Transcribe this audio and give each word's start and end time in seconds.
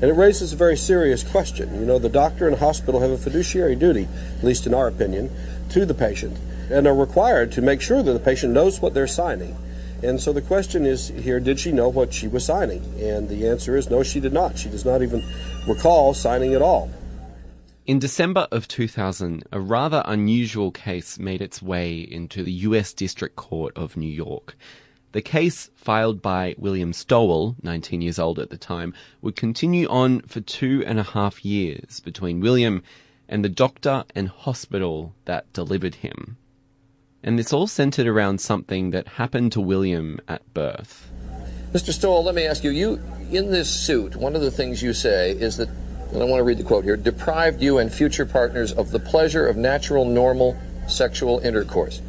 And 0.00 0.10
it 0.10 0.14
raises 0.14 0.52
a 0.52 0.56
very 0.56 0.76
serious 0.76 1.24
question. 1.24 1.74
You 1.80 1.84
know, 1.84 1.98
the 1.98 2.08
doctor 2.08 2.46
and 2.46 2.56
hospital 2.56 3.00
have 3.00 3.10
a 3.10 3.18
fiduciary 3.18 3.74
duty, 3.74 4.06
at 4.38 4.44
least 4.44 4.66
in 4.66 4.72
our 4.72 4.86
opinion, 4.86 5.30
to 5.70 5.84
the 5.84 5.94
patient, 5.94 6.38
and 6.70 6.86
are 6.86 6.94
required 6.94 7.50
to 7.52 7.62
make 7.62 7.80
sure 7.80 8.02
that 8.02 8.12
the 8.12 8.20
patient 8.20 8.52
knows 8.52 8.80
what 8.80 8.94
they're 8.94 9.08
signing. 9.08 9.56
And 10.02 10.20
so 10.20 10.32
the 10.32 10.42
question 10.42 10.86
is 10.86 11.08
here 11.08 11.40
did 11.40 11.58
she 11.58 11.72
know 11.72 11.88
what 11.88 12.14
she 12.14 12.28
was 12.28 12.44
signing? 12.44 12.84
And 13.00 13.28
the 13.28 13.48
answer 13.48 13.76
is 13.76 13.90
no, 13.90 14.04
she 14.04 14.20
did 14.20 14.32
not. 14.32 14.56
She 14.56 14.68
does 14.68 14.84
not 14.84 15.02
even 15.02 15.24
recall 15.66 16.14
signing 16.14 16.54
at 16.54 16.62
all. 16.62 16.90
In 17.84 17.98
December 17.98 18.46
of 18.52 18.68
2000, 18.68 19.44
a 19.50 19.58
rather 19.58 20.02
unusual 20.04 20.70
case 20.70 21.18
made 21.18 21.42
its 21.42 21.60
way 21.60 21.98
into 21.98 22.44
the 22.44 22.52
US 22.52 22.92
District 22.92 23.34
Court 23.34 23.76
of 23.76 23.96
New 23.96 24.06
York. 24.06 24.56
The 25.12 25.22
case, 25.22 25.70
filed 25.74 26.20
by 26.20 26.54
William 26.58 26.92
Stowell, 26.92 27.56
19 27.62 28.02
years 28.02 28.18
old 28.18 28.38
at 28.38 28.50
the 28.50 28.58
time, 28.58 28.92
would 29.22 29.36
continue 29.36 29.88
on 29.88 30.20
for 30.22 30.40
two 30.40 30.84
and 30.86 30.98
a 30.98 31.02
half 31.02 31.44
years 31.44 32.00
between 32.00 32.40
William 32.40 32.82
and 33.26 33.42
the 33.42 33.48
doctor 33.48 34.04
and 34.14 34.28
hospital 34.28 35.14
that 35.24 35.50
delivered 35.54 35.96
him. 35.96 36.36
And 37.22 37.38
this 37.38 37.54
all 37.54 37.66
centered 37.66 38.06
around 38.06 38.40
something 38.40 38.90
that 38.90 39.08
happened 39.08 39.52
to 39.52 39.60
William 39.60 40.20
at 40.28 40.42
birth. 40.52 41.10
Mr. 41.72 41.92
Stowell, 41.92 42.24
let 42.24 42.34
me 42.34 42.46
ask 42.46 42.62
you, 42.62 42.70
you 42.70 43.00
in 43.30 43.50
this 43.50 43.68
suit, 43.68 44.14
one 44.14 44.36
of 44.36 44.42
the 44.42 44.50
things 44.50 44.82
you 44.82 44.92
say 44.92 45.32
is 45.32 45.56
that, 45.56 45.68
and 46.12 46.22
I 46.22 46.24
want 46.24 46.40
to 46.40 46.44
read 46.44 46.58
the 46.58 46.64
quote 46.64 46.84
here, 46.84 46.96
deprived 46.96 47.62
you 47.62 47.78
and 47.78 47.92
future 47.92 48.24
partners 48.26 48.72
of 48.72 48.90
the 48.90 48.98
pleasure 48.98 49.46
of 49.46 49.56
natural, 49.56 50.04
normal 50.04 50.56
sexual 50.86 51.38
intercourse. 51.40 52.00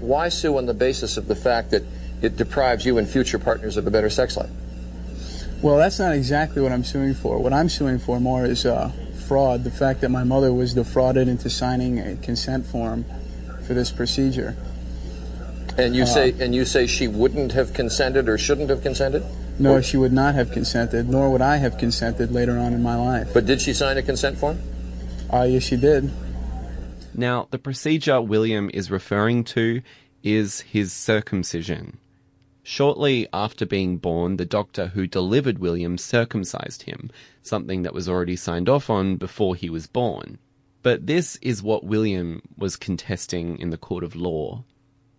Why 0.00 0.28
sue 0.28 0.56
on 0.56 0.66
the 0.66 0.74
basis 0.74 1.16
of 1.16 1.28
the 1.28 1.36
fact 1.36 1.70
that 1.70 1.82
it 2.22 2.36
deprives 2.36 2.84
you 2.84 2.98
and 2.98 3.08
future 3.08 3.38
partners 3.38 3.76
of 3.76 3.86
a 3.86 3.90
better 3.90 4.10
sex 4.10 4.36
life? 4.36 4.50
Well, 5.62 5.78
that's 5.78 5.98
not 5.98 6.12
exactly 6.12 6.60
what 6.60 6.72
I'm 6.72 6.84
suing 6.84 7.14
for. 7.14 7.38
What 7.38 7.52
I'm 7.52 7.68
suing 7.68 7.98
for 7.98 8.20
more 8.20 8.44
is 8.44 8.66
uh, 8.66 8.92
fraud. 9.26 9.64
The 9.64 9.70
fact 9.70 10.02
that 10.02 10.10
my 10.10 10.24
mother 10.24 10.52
was 10.52 10.74
defrauded 10.74 11.28
into 11.28 11.48
signing 11.48 11.98
a 11.98 12.16
consent 12.16 12.66
form 12.66 13.04
for 13.66 13.74
this 13.74 13.90
procedure. 13.90 14.56
And 15.76 15.96
you 15.96 16.06
say 16.06 16.34
and 16.38 16.54
you 16.54 16.64
say 16.64 16.86
she 16.86 17.08
wouldn't 17.08 17.52
have 17.52 17.72
consented 17.72 18.28
or 18.28 18.38
shouldn't 18.38 18.70
have 18.70 18.82
consented? 18.82 19.24
No, 19.58 19.80
she 19.80 19.96
would 19.96 20.12
not 20.12 20.34
have 20.34 20.52
consented, 20.52 21.08
nor 21.08 21.30
would 21.30 21.40
I 21.40 21.56
have 21.56 21.78
consented 21.78 22.32
later 22.32 22.58
on 22.58 22.74
in 22.74 22.82
my 22.82 22.96
life. 22.96 23.32
But 23.32 23.46
did 23.46 23.60
she 23.60 23.72
sign 23.72 23.96
a 23.96 24.02
consent 24.02 24.38
form? 24.38 24.58
Uh, 25.32 25.42
yes, 25.42 25.62
she 25.62 25.76
did. 25.76 26.10
Now, 27.14 27.48
the 27.50 27.58
procedure 27.58 28.20
William 28.20 28.70
is 28.74 28.90
referring 28.90 29.44
to 29.44 29.82
is 30.22 30.60
his 30.60 30.92
circumcision. 30.92 31.98
Shortly 32.66 33.28
after 33.30 33.66
being 33.66 33.98
born, 33.98 34.38
the 34.38 34.46
doctor 34.46 34.86
who 34.88 35.06
delivered 35.06 35.58
William 35.58 35.98
circumcised 35.98 36.84
him, 36.84 37.10
something 37.42 37.82
that 37.82 37.92
was 37.92 38.08
already 38.08 38.36
signed 38.36 38.70
off 38.70 38.88
on 38.88 39.16
before 39.16 39.54
he 39.54 39.68
was 39.68 39.86
born. 39.86 40.38
But 40.82 41.06
this 41.06 41.36
is 41.42 41.62
what 41.62 41.84
William 41.84 42.40
was 42.56 42.76
contesting 42.76 43.58
in 43.58 43.68
the 43.68 43.76
court 43.76 44.02
of 44.02 44.16
law 44.16 44.64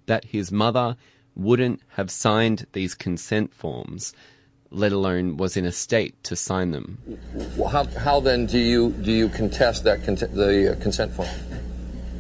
that 0.07 0.25
his 0.25 0.51
mother 0.51 0.97
wouldn't 1.35 1.81
have 1.89 2.09
signed 2.09 2.65
these 2.73 2.95
consent 2.95 3.53
forms, 3.53 4.13
let 4.71 4.91
alone 4.91 5.37
was 5.37 5.55
in 5.55 5.65
a 5.65 5.71
state 5.71 6.21
to 6.23 6.35
sign 6.35 6.71
them. 6.71 6.97
How, 7.71 7.85
how 7.85 8.19
then 8.21 8.47
do 8.47 8.57
you 8.57 8.91
do 8.91 9.11
you 9.11 9.29
contest 9.29 9.83
that 9.83 10.03
con- 10.03 10.15
the 10.15 10.71
uh, 10.71 10.81
consent 10.81 11.13
form? 11.13 11.29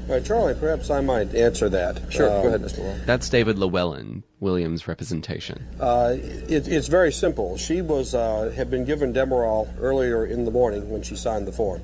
All 0.07 0.13
right, 0.13 0.23
Charlie, 0.23 0.53
perhaps 0.53 0.91
I 0.91 1.01
might 1.01 1.33
answer 1.33 1.67
that. 1.69 1.99
Sure, 2.11 2.29
Um, 2.29 2.41
go 2.43 2.47
ahead, 2.49 2.61
Mr. 2.61 2.79
Wall. 2.79 2.95
That's 3.05 3.27
David 3.27 3.57
Llewellyn, 3.57 4.21
William's 4.39 4.87
representation. 4.87 5.65
Uh, 5.79 6.15
it, 6.17 6.67
it's 6.67 6.87
very 6.87 7.11
simple. 7.11 7.57
She 7.57 7.81
was 7.81 8.13
uh, 8.13 8.53
had 8.55 8.69
been 8.69 8.85
given 8.85 9.13
Demerol 9.13 9.67
earlier 9.79 10.23
in 10.23 10.45
the 10.45 10.51
morning 10.51 10.89
when 10.91 11.01
she 11.01 11.15
signed 11.15 11.47
the 11.47 11.51
form. 11.51 11.81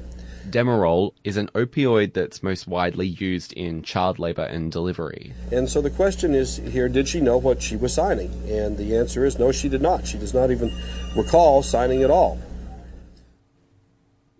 Demerol 0.50 1.14
is 1.24 1.38
an 1.38 1.48
opioid 1.56 2.14
that's 2.14 2.44
most 2.44 2.68
widely 2.68 3.08
used 3.08 3.54
in 3.54 3.82
child 3.84 4.20
labor 4.20 4.44
and 4.44 4.72
delivery. 4.72 5.34
And 5.52 5.70
so 5.70 5.82
the 5.82 5.90
question 5.90 6.36
is 6.36 6.58
here, 6.58 6.90
did 6.90 7.08
she 7.08 7.22
know 7.22 7.38
what 7.38 7.62
she 7.62 7.76
was 7.76 7.94
signing? 7.94 8.32
And 8.48 8.78
the 8.78 8.98
answer 8.98 9.26
is 9.26 9.40
no, 9.40 9.52
she 9.52 9.70
did 9.70 9.82
not. 9.82 10.06
She 10.06 10.18
does 10.18 10.34
not 10.34 10.52
even 10.52 10.72
recall 11.16 11.64
signing 11.64 12.04
at 12.04 12.12
all. 12.12 12.40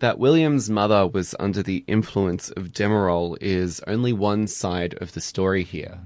That 0.02 0.18
William's 0.18 0.68
mother 0.68 1.06
was 1.06 1.32
under 1.38 1.62
the 1.62 1.84
influence 1.86 2.50
of 2.50 2.72
Demerol 2.72 3.36
is 3.40 3.80
only 3.86 4.12
one 4.12 4.48
side 4.48 4.94
of 5.00 5.12
the 5.12 5.20
story 5.20 5.62
here. 5.62 6.00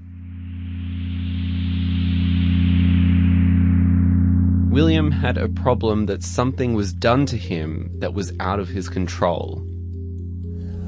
William 4.69 5.09
had 5.09 5.39
a 5.39 5.49
problem 5.49 6.05
that 6.05 6.21
something 6.21 6.75
was 6.75 6.93
done 6.93 7.25
to 7.25 7.37
him 7.37 7.89
that 7.97 8.13
was 8.13 8.33
out 8.39 8.59
of 8.59 8.67
his 8.67 8.87
control. 8.87 9.63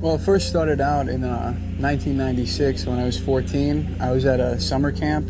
Well, 0.02 0.14
it 0.14 0.22
first 0.22 0.48
started 0.48 0.80
out 0.80 1.10
in 1.10 1.24
uh, 1.24 1.54
1996 1.80 2.86
when 2.86 3.00
I 3.00 3.06
was 3.06 3.18
14. 3.18 3.98
I 4.00 4.12
was 4.12 4.28
at 4.28 4.40
a 4.40 4.62
summer 4.62 4.92
camp, 4.92 5.28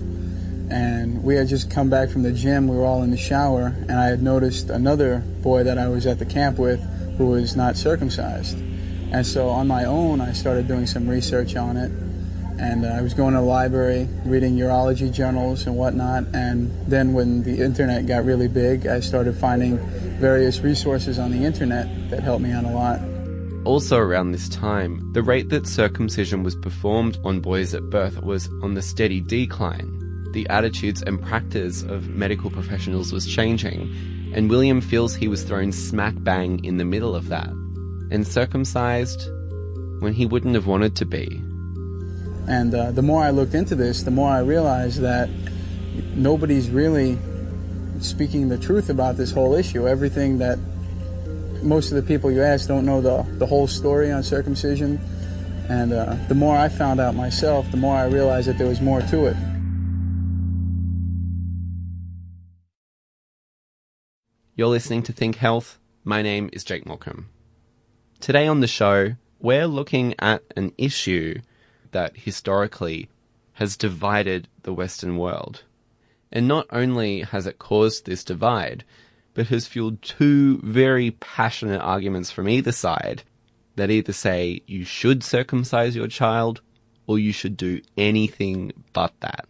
and 0.70 1.24
we 1.24 1.36
had 1.36 1.48
just 1.48 1.72
come 1.72 1.90
back 1.90 2.10
from 2.10 2.24
the 2.24 2.34
gym. 2.34 2.68
We 2.68 2.76
were 2.76 2.86
all 2.86 3.04
in 3.04 3.12
the 3.12 3.16
shower, 3.18 3.68
and 3.68 3.94
I 3.94 4.08
had 4.08 4.22
noticed 4.22 4.70
another 4.70 5.20
boy 5.42 5.64
that 5.64 5.78
I 5.78 5.88
was 5.88 6.06
at 6.06 6.20
the 6.20 6.26
camp 6.26 6.60
with 6.60 6.86
who 7.20 7.28
was 7.28 7.54
not 7.54 7.76
circumcised. 7.76 8.58
And 9.12 9.28
so 9.28 9.50
on 9.50 9.68
my 9.68 9.84
own, 9.84 10.22
I 10.22 10.32
started 10.32 10.70
doing 10.70 10.88
some 10.88 11.06
research 11.06 11.58
on 11.58 11.76
it. 11.76 11.92
And 12.62 12.86
uh, 12.86 12.88
I 12.88 13.02
was 13.02 13.14
going 13.14 13.34
to 13.34 13.42
the 13.42 13.46
library, 13.46 14.08
reading 14.24 14.56
urology 14.56 15.12
journals 15.12 15.68
and 15.68 15.76
whatnot. 15.76 16.24
And 16.34 16.72
then 16.88 17.12
when 17.12 17.44
the 17.44 17.62
internet 17.62 18.08
got 18.08 18.24
really 18.24 18.48
big, 18.48 18.88
I 18.88 19.02
started 19.02 19.36
finding 19.36 19.78
various 20.18 20.62
resources 20.62 21.20
on 21.20 21.32
the 21.32 21.44
internet 21.44 21.88
that 22.10 22.24
helped 22.24 22.42
me 22.42 22.54
out 22.54 22.64
a 22.64 22.70
lot. 22.70 23.02
Also, 23.66 23.98
around 23.98 24.32
this 24.32 24.48
time, 24.48 25.12
the 25.12 25.22
rate 25.22 25.50
that 25.50 25.68
circumcision 25.68 26.42
was 26.44 26.56
performed 26.56 27.18
on 27.26 27.42
boys 27.42 27.74
at 27.74 27.84
birth 27.90 28.22
was 28.24 28.48
on 28.64 28.76
the 28.76 28.82
steady 28.82 29.20
decline. 29.20 29.92
The 30.32 30.48
attitudes 30.50 31.02
and 31.02 31.22
practice 31.22 31.82
of 31.84 32.08
medical 32.08 32.50
professionals 32.50 33.12
was 33.12 33.28
changing, 33.28 33.94
and 34.34 34.50
William 34.50 34.82
feels 34.82 35.16
he 35.16 35.28
was 35.28 35.44
thrown 35.44 35.72
smack 35.72 36.14
bang 36.18 36.64
in 36.64 36.78
the 36.78 36.86
middle 36.86 37.16
of 37.16 37.30
that, 37.30 37.50
and 38.12 38.28
circumcised 38.28 39.30
when 40.00 40.14
he 40.14 40.26
wouldn't 40.26 40.56
have 40.56 40.68
wanted 40.68 40.96
to 40.96 41.06
be. 41.06 41.42
And 42.48 42.74
uh, 42.74 42.92
the 42.92 43.02
more 43.02 43.24
I 43.24 43.30
looked 43.30 43.54
into 43.54 43.76
this, 43.76 44.04
the 44.04 44.12
more 44.12 44.32
I 44.32 44.40
realized 44.40 45.02
that 45.02 45.30
nobody's 46.16 46.70
really 46.70 47.18
speaking 48.00 48.50
the 48.50 48.58
truth 48.58 48.90
about 48.90 49.18
this 49.18 49.32
whole 49.32 49.54
issue. 49.54 49.88
Everything 49.88 50.38
that 50.40 50.58
most 51.62 51.92
of 51.92 51.96
the 51.98 52.02
people 52.02 52.32
you 52.32 52.42
ask 52.42 52.68
don't 52.68 52.86
know 52.86 53.02
the, 53.02 53.24
the 53.38 53.46
whole 53.46 53.68
story 53.68 54.12
on 54.12 54.24
circumcision. 54.24 55.00
And 55.70 55.94
uh, 55.94 56.16
the 56.28 56.36
more 56.36 56.58
I 56.58 56.70
found 56.70 57.00
out 57.00 57.14
myself, 57.14 57.70
the 57.70 57.78
more 57.78 57.96
I 57.96 58.06
realized 58.06 58.48
that 58.48 58.58
there 58.58 58.68
was 58.68 58.82
more 58.82 59.02
to 59.02 59.28
it. 59.28 59.38
You're 64.60 64.68
listening 64.68 65.04
to 65.04 65.14
Think 65.14 65.38
Health. 65.38 65.80
My 66.04 66.22
name 66.22 66.50
is 66.52 66.66
Jake 66.66 66.86
Morecambe. 66.86 67.30
Today 68.20 68.46
on 68.46 68.60
the 68.60 68.68
show, 68.68 69.16
we're 69.40 69.68
looking 69.68 70.16
at 70.20 70.44
an 70.58 70.74
issue 70.78 71.40
that 71.92 72.18
historically 72.18 73.08
has 73.54 73.78
divided 73.78 74.50
the 74.64 74.74
Western 74.74 75.16
world. 75.16 75.64
And 76.30 76.46
not 76.46 76.68
only 76.72 77.22
has 77.22 77.48
it 77.48 77.58
caused 77.58 78.06
this 78.06 78.26
divide, 78.26 78.84
but 79.34 79.48
has 79.48 79.66
fueled 79.66 80.02
two 80.02 80.58
very 80.58 81.12
passionate 81.12 81.80
arguments 81.80 82.30
from 82.30 82.50
either 82.50 82.74
side 82.74 83.24
that 83.78 83.90
either 83.90 84.12
say 84.12 84.62
you 84.68 84.84
should 84.84 85.24
circumcise 85.24 85.96
your 85.96 86.08
child 86.08 86.60
or 87.08 87.18
you 87.18 87.32
should 87.32 87.56
do 87.56 87.80
anything 87.96 88.74
but 88.92 89.14
that. 89.22 89.48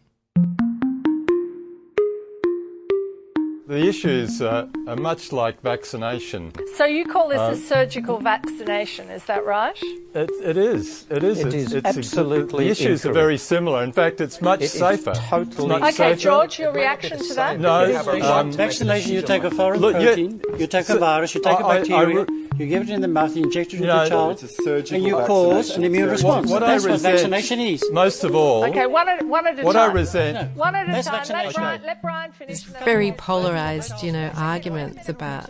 The 3.69 3.87
issues 3.87 4.41
uh, 4.41 4.65
are 4.87 4.95
much 4.95 5.31
like 5.31 5.61
vaccination. 5.61 6.51
So 6.75 6.85
you 6.85 7.05
call 7.05 7.29
this 7.29 7.39
a 7.39 7.55
surgical 7.55 8.17
vaccination, 8.17 9.09
is 9.11 9.25
that 9.25 9.45
right? 9.45 9.77
It, 10.15 10.31
it 10.43 10.57
is. 10.57 11.05
It 11.11 11.23
is. 11.23 11.37
It 11.41 11.45
it's, 11.53 11.55
is 11.55 11.73
it's 11.73 11.85
absolutely 11.97 12.65
The 12.65 12.71
issues 12.71 13.05
are 13.05 13.13
very 13.13 13.37
similar. 13.37 13.83
In 13.83 13.91
fact, 13.91 14.21
it's 14.21 14.41
much 14.41 14.61
It 14.61 14.63
is 14.63 14.71
safer. 14.73 15.13
totally- 15.13 15.75
It's 15.75 15.81
much 15.81 15.93
Okay, 15.93 16.15
safer. 16.15 16.19
George, 16.19 16.57
your 16.57 16.73
reaction 16.73 17.19
to 17.19 17.33
that? 17.35 17.59
No, 17.59 17.83
um, 18.39 18.51
vaccination, 18.53 19.13
you 19.13 19.21
take 19.21 19.43
a 19.43 19.51
foreign 19.51 19.79
Look, 19.81 19.93
protein, 19.97 20.41
you 20.57 20.65
take 20.65 20.85
so- 20.87 20.95
a 20.95 20.99
virus, 20.99 21.35
you 21.35 21.41
take 21.41 21.59
a 21.59 21.63
I- 21.63 21.67
I- 21.67 21.69
I 21.75 21.77
bacteria, 21.77 22.25
re- 22.25 22.47
you 22.57 22.65
give 22.65 22.81
it 22.83 22.89
in 22.89 23.01
the 23.01 23.07
mouth, 23.07 23.37
you 23.37 23.43
inject 23.43 23.67
it 23.67 23.73
into 23.77 23.85
You 23.85 23.93
know, 23.93 24.03
the 24.03 24.09
child, 24.09 24.31
it's 24.31 24.43
a 24.43 24.47
surgical 24.63 24.95
and 24.95 25.05
you 25.05 25.13
cause 25.27 25.69
an 25.77 25.83
immune 25.83 26.09
response. 26.09 26.49
what 26.49 26.63
I 26.63 26.71
That's 26.71 26.83
what 26.85 26.91
resent- 26.93 27.13
vaccination 27.13 27.59
is. 27.59 27.85
Most 27.91 28.23
of 28.23 28.33
all, 28.35 28.65
Okay, 28.65 28.87
one 28.87 29.07
at, 29.07 29.23
one 29.27 29.45
at 29.45 29.59
a 29.59 29.63
what 29.63 29.75
I 29.75 29.85
time. 29.85 29.95
resent. 29.95 30.57
One 30.57 30.73
at 30.75 30.89
a 30.89 30.91
That's 30.91 31.05
time. 31.07 31.13
Let 31.13 31.27
vaccination. 31.27 31.61
Brian, 31.61 31.81
let 31.85 32.01
Brian 32.01 32.31
finish. 32.31 32.65
and 32.65 32.75
then 32.75 32.83
very 32.83 33.05
we'll- 33.11 33.17
polarized, 33.59 34.03
you 34.03 34.11
know, 34.11 34.31
arguments 34.35 35.09
about 35.09 35.49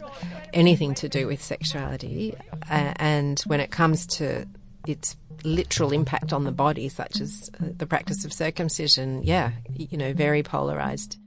anything 0.54 0.94
to 0.96 1.08
do 1.10 1.28
with 1.28 1.42
sexuality, 1.42 2.36
uh, 2.70 2.94
and 2.96 3.40
when 3.42 3.60
it 3.60 3.72
comes 3.72 4.06
to 4.08 4.46
its 4.88 5.16
literal 5.44 5.94
impact 5.94 6.34
on 6.34 6.44
the 6.44 6.52
body, 6.52 6.90
such 6.90 7.22
as 7.22 7.50
uh, 7.62 7.68
the 7.78 7.86
practice 7.86 8.26
of 8.26 8.34
circumcision, 8.34 9.22
yeah, 9.24 9.52
you 9.76 9.98
know, 9.98 10.14
very 10.14 10.44
polarized. 10.44 11.18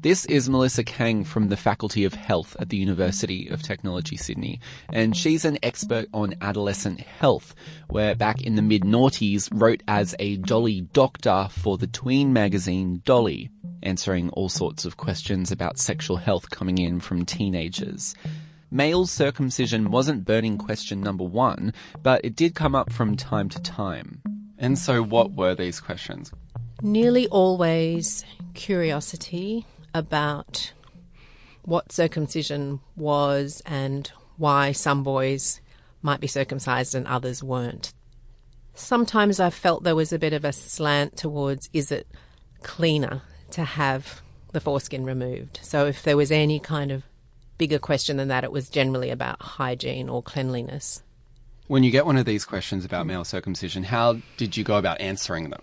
This 0.00 0.26
is 0.26 0.48
Melissa 0.48 0.84
Kang 0.84 1.24
from 1.24 1.48
the 1.48 1.56
Faculty 1.56 2.04
of 2.04 2.14
Health 2.14 2.56
at 2.60 2.68
the 2.68 2.76
University 2.76 3.48
of 3.48 3.64
Technology, 3.64 4.16
Sydney, 4.16 4.60
and 4.92 5.16
she's 5.16 5.44
an 5.44 5.58
expert 5.60 6.06
on 6.14 6.36
adolescent 6.40 7.00
health, 7.00 7.52
where 7.88 8.14
back 8.14 8.40
in 8.40 8.54
the 8.54 8.62
mid 8.62 8.82
noughties 8.82 9.48
wrote 9.52 9.82
as 9.88 10.14
a 10.20 10.36
dolly 10.36 10.82
doctor 10.82 11.48
for 11.50 11.76
the 11.78 11.88
tween 11.88 12.32
magazine 12.32 13.02
Dolly, 13.04 13.50
answering 13.82 14.30
all 14.30 14.48
sorts 14.48 14.84
of 14.84 14.98
questions 14.98 15.50
about 15.50 15.80
sexual 15.80 16.16
health 16.16 16.48
coming 16.50 16.78
in 16.78 17.00
from 17.00 17.24
teenagers. 17.24 18.14
Male 18.70 19.04
circumcision 19.04 19.90
wasn't 19.90 20.24
burning 20.24 20.58
question 20.58 21.00
number 21.00 21.24
one, 21.24 21.74
but 22.04 22.24
it 22.24 22.36
did 22.36 22.54
come 22.54 22.76
up 22.76 22.92
from 22.92 23.16
time 23.16 23.48
to 23.48 23.60
time. 23.62 24.22
And 24.58 24.78
so, 24.78 25.02
what 25.02 25.32
were 25.32 25.56
these 25.56 25.80
questions? 25.80 26.30
Nearly 26.82 27.26
always 27.26 28.24
curiosity 28.54 29.66
about 29.98 30.72
what 31.62 31.92
circumcision 31.92 32.80
was 32.96 33.62
and 33.66 34.10
why 34.38 34.72
some 34.72 35.02
boys 35.02 35.60
might 36.00 36.20
be 36.20 36.26
circumcised 36.26 36.94
and 36.94 37.06
others 37.06 37.42
weren't. 37.42 37.92
Sometimes 38.74 39.40
I 39.40 39.50
felt 39.50 39.82
there 39.82 39.96
was 39.96 40.12
a 40.12 40.18
bit 40.18 40.32
of 40.32 40.44
a 40.44 40.52
slant 40.52 41.16
towards 41.16 41.68
is 41.72 41.90
it 41.90 42.06
cleaner 42.62 43.22
to 43.50 43.64
have 43.64 44.22
the 44.52 44.60
foreskin 44.60 45.04
removed? 45.04 45.58
So 45.62 45.86
if 45.86 46.04
there 46.04 46.16
was 46.16 46.30
any 46.30 46.60
kind 46.60 46.92
of 46.92 47.02
bigger 47.58 47.78
question 47.78 48.16
than 48.16 48.28
that, 48.28 48.44
it 48.44 48.52
was 48.52 48.70
generally 48.70 49.10
about 49.10 49.42
hygiene 49.42 50.08
or 50.08 50.22
cleanliness. 50.22 51.02
When 51.66 51.82
you 51.82 51.90
get 51.90 52.06
one 52.06 52.16
of 52.16 52.24
these 52.24 52.44
questions 52.44 52.84
about 52.84 53.06
male 53.06 53.24
circumcision, 53.24 53.82
how 53.82 54.18
did 54.36 54.56
you 54.56 54.64
go 54.64 54.76
about 54.76 55.00
answering 55.00 55.50
them? 55.50 55.60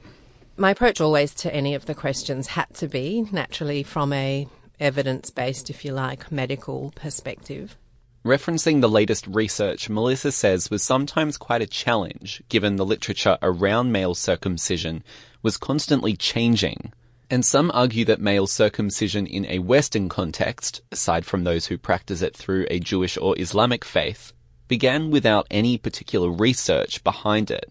My 0.57 0.71
approach 0.71 1.01
always 1.01 1.33
to 1.35 1.53
any 1.53 1.75
of 1.75 1.85
the 1.85 1.93
questions 1.93 2.47
had 2.47 2.73
to 2.75 2.87
be 2.87 3.27
naturally 3.29 3.83
from 3.83 4.13
a 4.13 4.47
evidence 4.79 5.29
based, 5.29 5.69
if 5.69 5.83
you 5.83 5.91
like, 5.91 6.31
medical 6.31 6.93
perspective. 6.95 7.75
Referencing 8.23 8.79
the 8.79 8.89
latest 8.89 9.27
research, 9.27 9.89
Melissa 9.89 10.31
says 10.31 10.71
was 10.71 10.81
sometimes 10.81 11.37
quite 11.37 11.61
a 11.61 11.67
challenge 11.67 12.41
given 12.47 12.77
the 12.77 12.85
literature 12.85 13.37
around 13.41 13.91
male 13.91 14.15
circumcision 14.15 15.03
was 15.43 15.57
constantly 15.57 16.15
changing. 16.15 16.93
And 17.29 17.45
some 17.45 17.69
argue 17.73 18.05
that 18.05 18.21
male 18.21 18.47
circumcision 18.47 19.27
in 19.27 19.45
a 19.47 19.59
Western 19.59 20.07
context, 20.07 20.81
aside 20.89 21.25
from 21.25 21.43
those 21.43 21.65
who 21.65 21.77
practice 21.77 22.21
it 22.21 22.35
through 22.35 22.65
a 22.69 22.79
Jewish 22.79 23.17
or 23.17 23.37
Islamic 23.37 23.83
faith, 23.83 24.31
began 24.69 25.11
without 25.11 25.47
any 25.51 25.77
particular 25.77 26.31
research 26.31 27.03
behind 27.03 27.51
it. 27.51 27.69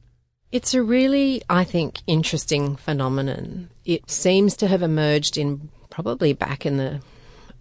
It's 0.54 0.72
a 0.72 0.84
really, 0.84 1.42
I 1.50 1.64
think, 1.64 1.98
interesting 2.06 2.76
phenomenon. 2.76 3.70
It 3.84 4.08
seems 4.08 4.56
to 4.58 4.68
have 4.68 4.82
emerged 4.82 5.36
in 5.36 5.68
probably 5.90 6.32
back 6.32 6.64
in 6.64 6.76
the 6.76 7.00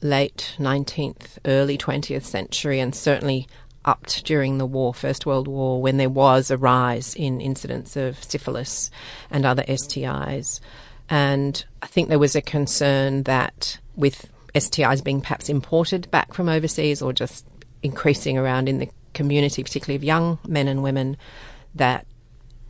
late 0.01 0.55
19th, 0.59 1.39
early 1.43 1.75
20th 1.75 2.21
century, 2.21 2.79
and 2.79 2.93
certainly 2.93 3.47
upped 3.83 4.23
during 4.25 4.59
the 4.59 4.67
war, 4.67 4.93
First 4.93 5.25
World 5.25 5.47
War, 5.47 5.81
when 5.81 5.97
there 5.97 6.07
was 6.07 6.51
a 6.51 6.57
rise 6.59 7.15
in 7.15 7.41
incidents 7.41 7.95
of 7.95 8.23
syphilis 8.23 8.91
and 9.31 9.43
other 9.43 9.63
STIs. 9.63 10.59
And 11.09 11.65
I 11.81 11.87
think 11.87 12.09
there 12.09 12.19
was 12.19 12.35
a 12.35 12.43
concern 12.43 13.23
that 13.23 13.79
with 13.95 14.31
STIs 14.53 15.03
being 15.03 15.19
perhaps 15.19 15.49
imported 15.49 16.11
back 16.11 16.35
from 16.35 16.47
overseas 16.47 17.01
or 17.01 17.11
just 17.11 17.47
increasing 17.81 18.37
around 18.37 18.69
in 18.69 18.77
the 18.77 18.89
community, 19.15 19.63
particularly 19.63 19.95
of 19.95 20.03
young 20.03 20.37
men 20.47 20.67
and 20.67 20.83
women, 20.83 21.17
that 21.73 22.05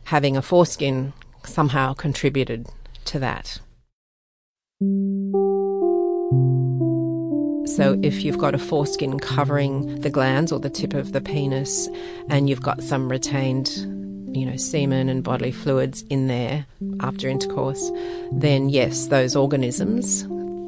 having 0.04 0.36
a 0.36 0.42
foreskin 0.42 1.12
somehow 1.44 1.94
contributed 1.94 2.66
to 3.06 3.18
that. 3.18 3.60
So, 7.76 7.98
if 8.02 8.22
you've 8.22 8.38
got 8.38 8.54
a 8.54 8.58
foreskin 8.58 9.18
covering 9.18 10.00
the 10.00 10.10
glans 10.10 10.52
or 10.52 10.60
the 10.60 10.70
tip 10.70 10.94
of 10.94 11.12
the 11.12 11.20
penis, 11.20 11.88
and 12.28 12.48
you've 12.48 12.62
got 12.62 12.82
some 12.82 13.10
retained, 13.10 13.68
you 14.36 14.46
know, 14.46 14.56
semen 14.56 15.08
and 15.08 15.24
bodily 15.24 15.50
fluids 15.50 16.02
in 16.02 16.28
there 16.28 16.66
after 17.00 17.28
intercourse, 17.28 17.90
then 18.30 18.68
yes, 18.68 19.06
those 19.06 19.34
organisms 19.34 20.22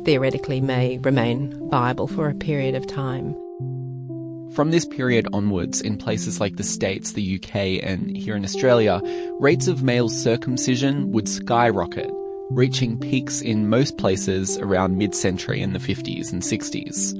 theoretically 0.05 0.61
may 0.61 0.99
remain 0.99 1.69
viable 1.69 2.07
for 2.07 2.29
a 2.29 2.35
period 2.35 2.75
of 2.75 2.87
time. 2.87 3.37
From 4.57 4.71
this 4.71 4.87
period 4.87 5.29
onwards, 5.35 5.83
in 5.83 5.99
places 5.99 6.41
like 6.41 6.57
the 6.57 6.63
States, 6.63 7.13
the 7.13 7.35
UK, 7.35 7.85
and 7.85 8.17
here 8.17 8.35
in 8.35 8.43
Australia, 8.43 9.03
rates 9.39 9.69
of 9.69 9.83
male 9.83 10.09
circumcision 10.09 11.13
would 11.13 11.29
skyrocket, 11.29 12.11
reaching 12.49 12.99
peaks 12.99 13.43
in 13.43 13.69
most 13.69 13.99
places 13.99 14.57
around 14.57 14.97
mid 14.97 15.15
century 15.15 15.61
in 15.61 15.75
the 15.75 15.79
50s 15.79 16.33
and 16.33 16.41
60s. 16.41 17.15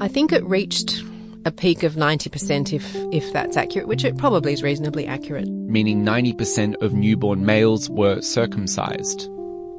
I 0.00 0.08
think 0.08 0.32
it 0.32 0.42
reached 0.46 1.02
a 1.44 1.52
peak 1.52 1.82
of 1.82 1.96
90% 1.96 2.72
if, 2.72 2.96
if 3.12 3.30
that's 3.34 3.58
accurate, 3.58 3.86
which 3.86 4.02
it 4.02 4.16
probably 4.16 4.54
is 4.54 4.62
reasonably 4.62 5.06
accurate. 5.06 5.46
Meaning 5.46 6.06
90% 6.06 6.80
of 6.80 6.94
newborn 6.94 7.44
males 7.44 7.90
were 7.90 8.22
circumcised. 8.22 9.28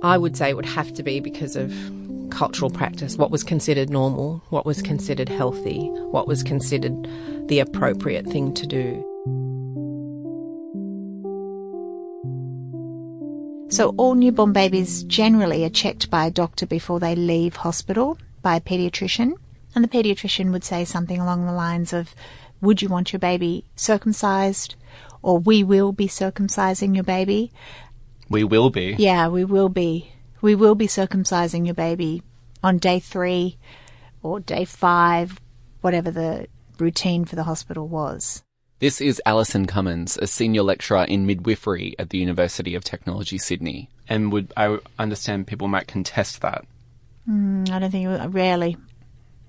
I 0.03 0.19
would 0.19 0.37
say 0.37 0.51
it 0.51 0.55
would 0.55 0.67
have 0.67 0.93
to 0.93 1.01
be 1.01 1.21
because 1.21 1.55
of 1.55 1.73
cultural 2.29 2.69
practice, 2.69 3.17
what 3.17 3.31
was 3.31 3.43
considered 3.43 3.89
normal, 3.89 4.41
what 4.49 4.65
was 4.65 4.81
considered 4.81 5.29
healthy, 5.29 5.87
what 6.11 6.27
was 6.27 6.43
considered 6.43 7.07
the 7.47 7.59
appropriate 7.59 8.25
thing 8.25 8.53
to 8.53 8.65
do. 8.65 9.05
So, 13.71 13.93
all 13.97 14.15
newborn 14.15 14.51
babies 14.51 15.03
generally 15.03 15.63
are 15.63 15.69
checked 15.69 16.09
by 16.09 16.25
a 16.25 16.31
doctor 16.31 16.65
before 16.65 16.99
they 16.99 17.15
leave 17.15 17.57
hospital 17.57 18.17
by 18.41 18.55
a 18.55 18.61
paediatrician. 18.61 19.33
And 19.75 19.83
the 19.83 19.87
paediatrician 19.87 20.51
would 20.51 20.63
say 20.63 20.85
something 20.85 21.19
along 21.19 21.45
the 21.45 21.51
lines 21.51 21.93
of, 21.93 22.15
Would 22.61 22.81
you 22.81 22.89
want 22.89 23.13
your 23.13 23.19
baby 23.19 23.65
circumcised? 23.75 24.75
Or 25.21 25.37
we 25.37 25.63
will 25.63 25.91
be 25.91 26.07
circumcising 26.07 26.95
your 26.95 27.03
baby. 27.03 27.51
We 28.27 28.43
will 28.43 28.71
be. 28.71 28.95
Yeah, 28.97 29.27
we 29.27 29.45
will 29.45 29.69
be. 29.69 30.13
We 30.41 30.55
will 30.55 30.75
be 30.75 30.87
circumcising 30.87 31.65
your 31.65 31.75
baby 31.75 32.23
on 32.63 32.77
day 32.77 32.99
three 32.99 33.57
or 34.23 34.39
day 34.39 34.65
five, 34.65 35.39
whatever 35.81 36.11
the 36.11 36.47
routine 36.77 37.25
for 37.25 37.35
the 37.35 37.43
hospital 37.43 37.87
was. 37.87 38.43
This 38.79 39.01
is 39.01 39.21
Allison 39.25 39.65
Cummins, 39.65 40.17
a 40.17 40.27
senior 40.27 40.63
lecturer 40.63 41.03
in 41.03 41.25
midwifery 41.25 41.95
at 41.99 42.11
the 42.11 42.17
University 42.17 42.75
of 42.75 42.85
Technology, 42.85 43.37
Sydney. 43.37 43.89
And 44.07 44.31
would 44.31 44.53
I 44.55 44.79
understand 44.97 45.47
people 45.47 45.67
might 45.67 45.87
contest 45.87 46.39
that? 46.41 46.65
Mm, 47.29 47.69
I 47.69 47.79
don't 47.79 47.91
think 47.91 48.07
it, 48.07 48.27
rarely. 48.29 48.77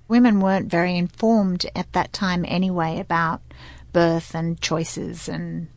Women 0.09 0.41
weren't 0.41 0.69
very 0.69 0.97
informed 0.97 1.65
at 1.73 1.93
that 1.93 2.11
time 2.11 2.43
anyway 2.45 2.99
about 2.99 3.41
birth 3.93 4.35
and 4.35 4.59
choices, 4.59 5.29
and 5.29 5.69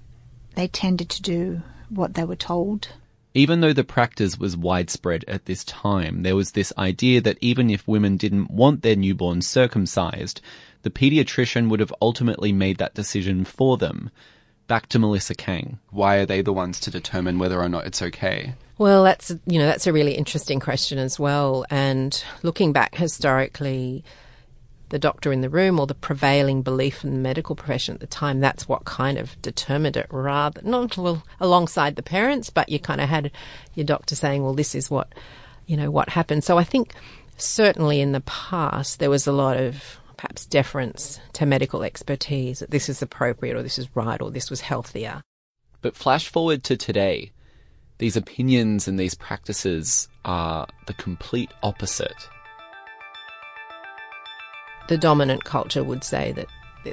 they 0.56 0.66
tended 0.66 1.08
to 1.10 1.22
do 1.22 1.62
what 1.88 2.14
they 2.14 2.24
were 2.24 2.34
told. 2.34 2.88
Even 3.36 3.60
though 3.60 3.72
the 3.72 3.82
practice 3.82 4.38
was 4.38 4.56
widespread 4.56 5.24
at 5.26 5.46
this 5.46 5.64
time, 5.64 6.22
there 6.22 6.36
was 6.36 6.52
this 6.52 6.72
idea 6.78 7.20
that 7.20 7.38
even 7.40 7.68
if 7.68 7.86
women 7.88 8.16
didn't 8.16 8.48
want 8.48 8.82
their 8.82 8.94
newborns 8.94 9.42
circumcised, 9.42 10.40
the 10.82 10.90
paediatrician 10.90 11.68
would 11.68 11.80
have 11.80 11.92
ultimately 12.00 12.52
made 12.52 12.78
that 12.78 12.94
decision 12.94 13.44
for 13.44 13.76
them. 13.76 14.10
Back 14.68 14.86
to 14.90 15.00
Melissa 15.00 15.34
Kang. 15.34 15.80
Why 15.90 16.16
are 16.16 16.26
they 16.26 16.42
the 16.42 16.52
ones 16.52 16.78
to 16.80 16.92
determine 16.92 17.40
whether 17.40 17.60
or 17.60 17.68
not 17.68 17.86
it's 17.86 18.02
okay? 18.02 18.54
Well, 18.78 19.02
that's 19.02 19.30
you 19.46 19.58
know 19.58 19.66
that's 19.66 19.86
a 19.86 19.92
really 19.92 20.14
interesting 20.14 20.60
question 20.60 20.98
as 20.98 21.18
well. 21.18 21.64
And 21.70 22.22
looking 22.42 22.72
back 22.72 22.94
historically, 22.94 24.04
the 24.94 24.98
doctor 25.00 25.32
in 25.32 25.40
the 25.40 25.48
room 25.48 25.80
or 25.80 25.88
the 25.88 25.92
prevailing 25.92 26.62
belief 26.62 27.02
in 27.02 27.12
the 27.12 27.18
medical 27.18 27.56
profession 27.56 27.94
at 27.94 28.00
the 28.00 28.06
time, 28.06 28.38
that's 28.38 28.68
what 28.68 28.84
kind 28.84 29.18
of 29.18 29.42
determined 29.42 29.96
it 29.96 30.06
rather 30.08 30.62
not 30.62 30.96
well 30.96 31.24
alongside 31.40 31.96
the 31.96 32.02
parents, 32.02 32.48
but 32.48 32.68
you 32.68 32.78
kind 32.78 33.00
of 33.00 33.08
had 33.08 33.32
your 33.74 33.84
doctor 33.84 34.14
saying, 34.14 34.44
well, 34.44 34.54
this 34.54 34.72
is 34.72 34.92
what, 34.92 35.12
you 35.66 35.76
know, 35.76 35.90
what 35.90 36.10
happened. 36.10 36.44
So 36.44 36.58
I 36.58 36.62
think 36.62 36.94
certainly 37.36 38.00
in 38.00 38.12
the 38.12 38.20
past 38.20 39.00
there 39.00 39.10
was 39.10 39.26
a 39.26 39.32
lot 39.32 39.56
of 39.56 39.98
perhaps 40.16 40.46
deference 40.46 41.18
to 41.32 41.44
medical 41.44 41.82
expertise 41.82 42.60
that 42.60 42.70
this 42.70 42.88
is 42.88 43.02
appropriate 43.02 43.56
or 43.56 43.64
this 43.64 43.80
is 43.80 43.88
right 43.96 44.22
or 44.22 44.30
this 44.30 44.48
was 44.48 44.60
healthier. 44.60 45.22
But 45.82 45.96
flash 45.96 46.28
forward 46.28 46.62
to 46.64 46.76
today, 46.76 47.32
these 47.98 48.16
opinions 48.16 48.86
and 48.86 48.96
these 48.96 49.16
practices 49.16 50.06
are 50.24 50.68
the 50.86 50.94
complete 50.94 51.50
opposite 51.64 52.28
the 54.88 54.98
dominant 54.98 55.44
culture 55.44 55.84
would 55.84 56.04
say 56.04 56.32
that 56.32 56.48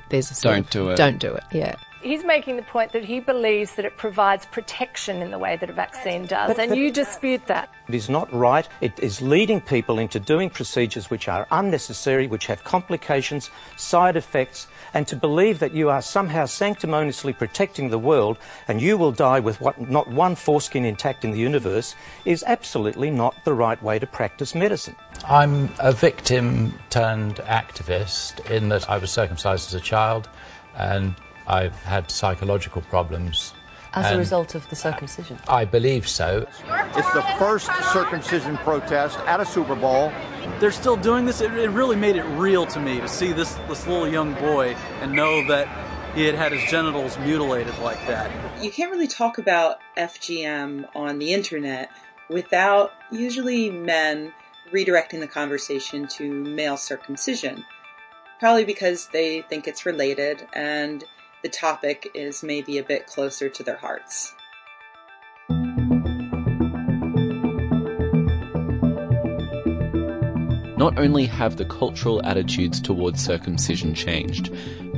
there's 0.10 0.32
a 0.32 0.42
don't 0.42 0.70
do 0.70 0.90
it. 0.90 0.98
Don't 0.98 1.20
do 1.20 1.34
it. 1.34 1.44
Yeah. 1.52 1.76
He's 2.02 2.24
making 2.24 2.56
the 2.56 2.64
point 2.64 2.94
that 2.94 3.06
he 3.06 3.20
believes 3.20 3.76
that 3.76 3.86
it 3.86 3.96
provides 3.96 4.48
protection 4.48 5.22
in 5.22 5.30
the 5.30 5.38
way 5.38 5.56
that 5.58 5.70
a 5.70 5.74
vaccine 5.74 6.26
does, 6.26 6.48
But- 6.48 6.60
and 6.60 6.70
but- 6.70 6.78
you 6.78 6.92
dispute 6.92 7.46
that. 7.48 7.70
It 7.88 7.96
is 7.96 8.10
not 8.10 8.34
right. 8.34 8.68
It 8.80 9.00
is 9.00 9.22
leading 9.22 9.62
people 9.62 10.00
into 10.00 10.20
doing 10.20 10.50
procedures 10.50 11.10
which 11.10 11.28
are 11.28 11.46
unnecessary, 11.52 12.26
which 12.26 12.48
have 12.48 12.64
complications, 12.64 13.52
side 13.78 14.16
effects, 14.16 14.68
and 14.94 15.08
to 15.08 15.16
believe 15.16 15.60
that 15.60 15.74
you 15.74 15.90
are 15.90 16.02
somehow 16.02 16.46
sanctimoniously 16.46 17.34
protecting 17.34 17.90
the 17.90 18.00
world 18.00 18.38
and 18.68 18.82
you 18.82 18.98
will 18.98 19.12
die 19.12 19.40
with 19.40 19.62
what, 19.62 19.80
not 19.90 20.08
one 20.08 20.36
foreskin 20.36 20.86
intact 20.86 21.24
in 21.24 21.32
the 21.32 21.40
universe 21.40 21.96
is 22.26 22.44
absolutely 22.48 23.12
not 23.12 23.36
the 23.46 23.54
right 23.54 23.82
way 23.84 24.00
to 24.00 24.08
practice 24.08 24.56
medicine. 24.56 24.96
I'm 25.28 25.70
a 25.80 25.92
victim 25.92 26.74
turned 26.90 27.36
activist 27.36 28.50
in 28.50 28.70
that 28.70 28.90
I 28.90 28.98
was 28.98 29.12
circumcised 29.12 29.68
as 29.68 29.76
a 29.76 29.84
child 29.84 30.28
and 30.76 31.16
I've 31.48 31.76
had 31.84 32.10
psychological 32.12 32.82
problems. 32.84 33.54
As 33.94 34.10
a 34.12 34.18
result 34.18 34.56
of 34.56 34.70
the 34.70 34.76
circumcision. 34.78 35.38
I 35.50 35.66
believe 35.66 36.08
so. 36.08 36.48
It's 36.96 37.12
the 37.14 37.26
first 37.38 37.70
circumcision 37.92 38.56
protest 38.60 39.20
at 39.28 39.42
a 39.42 39.46
Super 39.46 39.76
Bowl. 39.76 40.14
They're 40.62 40.72
still 40.72 40.96
doing 40.96 41.26
this. 41.26 41.42
It, 41.42 41.52
it 41.54 41.72
really 41.72 41.98
made 41.98 42.16
it 42.16 42.24
real 42.24 42.66
to 42.68 42.80
me 42.80 43.02
to 43.02 43.08
see 43.10 43.34
this, 43.34 43.56
this 43.68 43.86
little 43.86 44.08
young 44.08 44.34
boy 44.36 44.76
and 45.02 45.12
know 45.12 45.46
that 45.48 45.68
he 46.16 46.24
had 46.24 46.36
had 46.36 46.54
his 46.54 46.64
genitals 46.70 47.18
mutilated 47.20 47.78
like 47.80 47.98
that. 48.08 48.32
You 48.64 48.72
can't 48.72 48.92
really 48.92 49.08
talk 49.08 49.38
about 49.38 49.80
FGM 49.98 50.88
on 50.96 51.20
the 51.20 51.34
internet 51.34 51.90
without 52.30 52.94
usually 53.12 53.70
men 53.70 54.34
redirecting 54.74 55.20
the 55.20 55.28
conversation 55.28 56.08
to 56.08 56.32
male 56.32 56.78
circumcision. 56.78 57.66
Probably 58.40 58.66
because 58.66 59.08
they 59.08 59.42
think 59.44 59.68
it's 59.68 59.86
related 59.86 60.48
and 60.54 61.04
the 61.42 61.50
topic 61.50 62.10
is 62.14 62.44
maybe 62.44 62.78
a 62.78 62.84
bit 62.84 63.08
closer 63.08 63.50
to 63.50 63.64
their 63.64 63.78
hearts. 63.78 64.34
Not 70.78 70.98
only 70.98 71.26
have 71.26 71.58
the 71.58 71.66
cultural 71.66 72.26
attitudes 72.26 72.82
towards 72.82 73.24
circumcision 73.24 73.94
changed, 73.94 74.52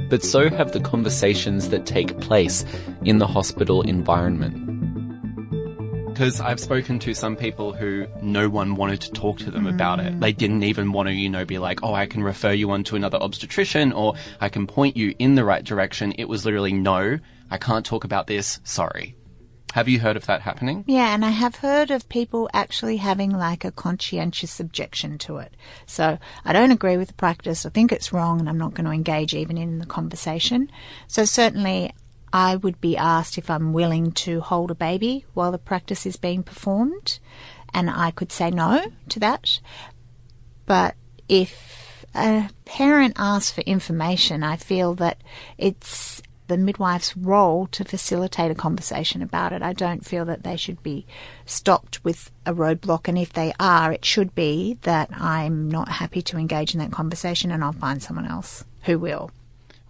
but 0.10 0.24
so 0.24 0.50
have 0.50 0.72
the 0.72 0.80
conversations 0.80 1.70
that 1.70 1.86
take 1.86 2.20
place 2.22 2.64
in 3.04 3.18
the 3.18 3.28
hospital 3.28 3.82
environment. 3.82 4.73
Because 6.14 6.40
I've 6.40 6.60
spoken 6.60 7.00
to 7.00 7.16
some 7.16 7.36
people 7.36 7.74
who 7.74 8.06
no 8.22 8.48
one 8.48 8.76
wanted 8.76 9.02
to 9.02 9.12
talk 9.14 9.40
to 9.40 9.50
them 9.50 9.66
about 9.66 10.00
it. 10.00 10.20
They 10.20 10.32
didn't 10.32 10.62
even 10.62 10.92
want 10.92 11.08
to, 11.08 11.14
you 11.14 11.28
know, 11.28 11.44
be 11.44 11.58
like, 11.58 11.82
oh, 11.82 11.96
I 11.96 12.06
can 12.06 12.24
refer 12.24 12.52
you 12.52 12.70
on 12.70 12.84
to 12.84 12.96
another 12.96 13.18
obstetrician 13.18 13.92
or 13.92 14.14
I 14.40 14.48
can 14.48 14.68
point 14.68 14.96
you 14.96 15.16
in 15.18 15.34
the 15.34 15.44
right 15.44 15.64
direction. 15.64 16.14
It 16.20 16.26
was 16.26 16.46
literally, 16.46 16.72
no, 16.72 17.18
I 17.50 17.58
can't 17.58 17.84
talk 17.84 18.04
about 18.04 18.28
this. 18.28 18.60
Sorry. 18.64 19.16
Have 19.74 19.90
you 19.90 20.00
heard 20.00 20.16
of 20.16 20.28
that 20.28 20.42
happening? 20.42 20.84
Yeah, 20.86 21.16
and 21.16 21.26
I 21.26 21.32
have 21.32 21.56
heard 21.56 21.90
of 21.90 22.08
people 22.10 22.48
actually 22.54 22.98
having 22.98 23.32
like 23.32 23.66
a 23.66 23.72
conscientious 23.72 24.60
objection 24.60 25.18
to 25.18 25.38
it. 25.38 25.58
So 25.88 26.20
I 26.46 26.54
don't 26.54 26.70
agree 26.70 26.96
with 26.96 27.08
the 27.08 27.16
practice. 27.16 27.66
I 27.66 27.70
think 27.70 27.92
it's 27.92 28.14
wrong 28.14 28.40
and 28.40 28.48
I'm 28.48 28.60
not 28.60 28.76
going 28.76 28.86
to 28.86 28.92
engage 28.92 29.34
even 29.34 29.58
in 29.58 29.80
the 29.80 29.88
conversation. 29.88 30.70
So 31.08 31.26
certainly 31.26 31.92
I 32.34 32.56
would 32.56 32.82
be 32.82 32.98
asked 32.98 33.38
if 33.38 33.50
I'm 33.50 33.74
willing 33.74 34.12
to 34.12 34.42
hold 34.42 34.72
a 34.72 34.76
baby 34.76 35.24
while 35.36 35.52
the 35.52 35.60
practice 35.60 36.08
is 36.08 36.18
being 36.18 36.42
performed. 36.42 37.20
And 37.76 37.92
I 37.92 38.10
could 38.10 38.32
say 38.32 38.50
no 38.50 38.84
to 39.10 39.20
that. 39.20 39.60
But 40.66 40.96
if 41.30 42.06
a 42.16 42.50
parent 42.66 43.14
asks 43.18 43.52
for 43.52 43.62
information, 43.62 44.44
I 44.44 44.56
feel 44.56 44.96
that 44.96 45.22
it's 45.60 46.24
the 46.48 46.58
midwife's 46.58 47.16
role 47.16 47.68
to 47.68 47.86
facilitate 47.86 48.52
a 48.52 48.56
conversation 48.56 49.22
about 49.22 49.54
it. 49.54 49.62
I 49.62 49.74
don't 49.74 50.06
feel 50.06 50.26
that 50.26 50.44
they 50.44 50.58
should 50.58 50.82
be 50.84 51.06
stopped 51.46 52.04
with 52.04 52.32
a 52.46 52.54
roadblock, 52.54 53.08
and 53.08 53.18
if 53.18 53.32
they 53.32 53.54
are, 53.60 53.94
it 53.94 54.06
should 54.06 54.36
be 54.36 54.78
that 54.82 55.10
I'm 55.14 55.70
not 55.70 55.88
happy 55.88 56.22
to 56.24 56.38
engage 56.38 56.74
in 56.74 56.80
that 56.80 56.92
conversation 56.92 57.52
and 57.52 57.64
I'll 57.64 57.72
find 57.74 58.04
someone 58.04 58.28
else 58.28 58.66
who 58.84 59.00
will. 59.00 59.32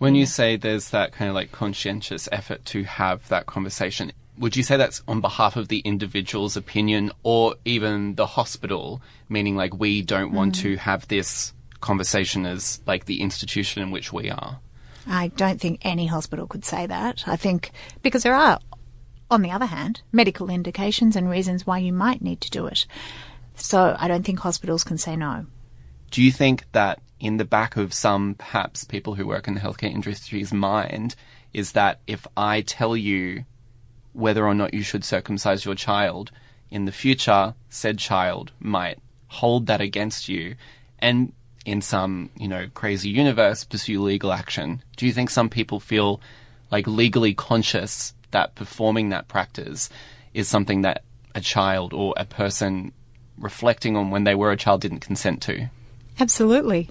When 0.03 0.15
you 0.15 0.25
say 0.25 0.57
there's 0.57 0.89
that 0.89 1.13
kind 1.13 1.29
of 1.29 1.35
like 1.35 1.53
conscientious 1.53 2.27
effort 2.29 2.65
to 2.65 2.83
have 2.83 3.25
that 3.29 3.45
conversation, 3.45 4.11
would 4.37 4.57
you 4.57 4.61
say 4.61 4.75
that's 4.75 5.01
on 5.07 5.21
behalf 5.21 5.55
of 5.55 5.69
the 5.69 5.79
individual's 5.79 6.57
opinion 6.57 7.13
or 7.23 7.55
even 7.63 8.15
the 8.15 8.25
hospital, 8.25 9.01
meaning 9.29 9.55
like 9.55 9.73
we 9.79 10.01
don't 10.01 10.33
want 10.33 10.55
Mm. 10.55 10.61
to 10.63 10.75
have 10.75 11.07
this 11.07 11.53
conversation 11.79 12.45
as 12.45 12.81
like 12.85 13.05
the 13.05 13.21
institution 13.21 13.81
in 13.81 13.91
which 13.91 14.11
we 14.11 14.29
are? 14.29 14.59
I 15.07 15.29
don't 15.29 15.61
think 15.61 15.79
any 15.83 16.07
hospital 16.07 16.47
could 16.47 16.65
say 16.65 16.85
that. 16.85 17.23
I 17.25 17.37
think 17.37 17.71
because 18.01 18.23
there 18.23 18.35
are, 18.35 18.59
on 19.31 19.41
the 19.41 19.51
other 19.51 19.67
hand, 19.67 20.01
medical 20.11 20.49
indications 20.49 21.15
and 21.15 21.29
reasons 21.29 21.65
why 21.65 21.77
you 21.77 21.93
might 21.93 22.21
need 22.21 22.41
to 22.41 22.51
do 22.51 22.65
it. 22.65 22.85
So 23.55 23.95
I 23.97 24.09
don't 24.09 24.25
think 24.25 24.39
hospitals 24.39 24.83
can 24.83 24.97
say 24.97 25.15
no. 25.15 25.45
Do 26.11 26.21
you 26.21 26.33
think 26.33 26.65
that 26.73 26.99
in 27.23 27.37
the 27.37 27.45
back 27.45 27.77
of 27.77 27.93
some, 27.93 28.35
perhaps, 28.35 28.83
people 28.83 29.15
who 29.15 29.25
work 29.25 29.47
in 29.47 29.53
the 29.53 29.61
healthcare 29.61 29.89
industry's 29.89 30.51
mind 30.51 31.15
is 31.53 31.71
that 31.71 32.01
if 32.05 32.27
I 32.35 32.61
tell 32.61 32.97
you 32.97 33.45
whether 34.11 34.45
or 34.45 34.53
not 34.53 34.73
you 34.73 34.83
should 34.83 35.05
circumcise 35.05 35.63
your 35.63 35.73
child, 35.73 36.31
in 36.69 36.85
the 36.85 36.91
future, 36.91 37.53
said 37.69 37.97
child 37.97 38.51
might 38.59 38.97
hold 39.27 39.67
that 39.67 39.79
against 39.79 40.27
you 40.27 40.55
and 40.99 41.31
in 41.65 41.81
some, 41.81 42.29
you 42.35 42.47
know, 42.47 42.67
crazy 42.73 43.09
universe 43.09 43.63
pursue 43.63 44.01
legal 44.01 44.33
action? 44.33 44.83
Do 44.97 45.05
you 45.05 45.13
think 45.13 45.29
some 45.29 45.49
people 45.49 45.79
feel 45.79 46.19
like 46.71 46.87
legally 46.87 47.33
conscious 47.33 48.13
that 48.31 48.55
performing 48.55 49.09
that 49.09 49.27
practice 49.27 49.89
is 50.33 50.47
something 50.47 50.81
that 50.81 51.03
a 51.35 51.41
child 51.41 51.93
or 51.93 52.15
a 52.17 52.25
person 52.25 52.91
reflecting 53.37 53.95
on 53.95 54.09
when 54.09 54.25
they 54.25 54.35
were 54.35 54.51
a 54.51 54.57
child 54.57 54.81
didn't 54.81 54.99
consent 54.99 55.41
to? 55.43 55.69
Absolutely. 56.19 56.89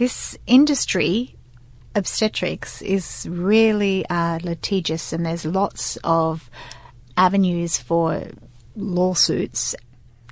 This 0.00 0.34
industry, 0.46 1.36
obstetrics, 1.94 2.80
is 2.80 3.28
really 3.28 4.06
uh, 4.08 4.38
litigious, 4.42 5.12
and 5.12 5.26
there's 5.26 5.44
lots 5.44 5.98
of 6.02 6.48
avenues 7.18 7.76
for 7.76 8.24
lawsuits. 8.74 9.76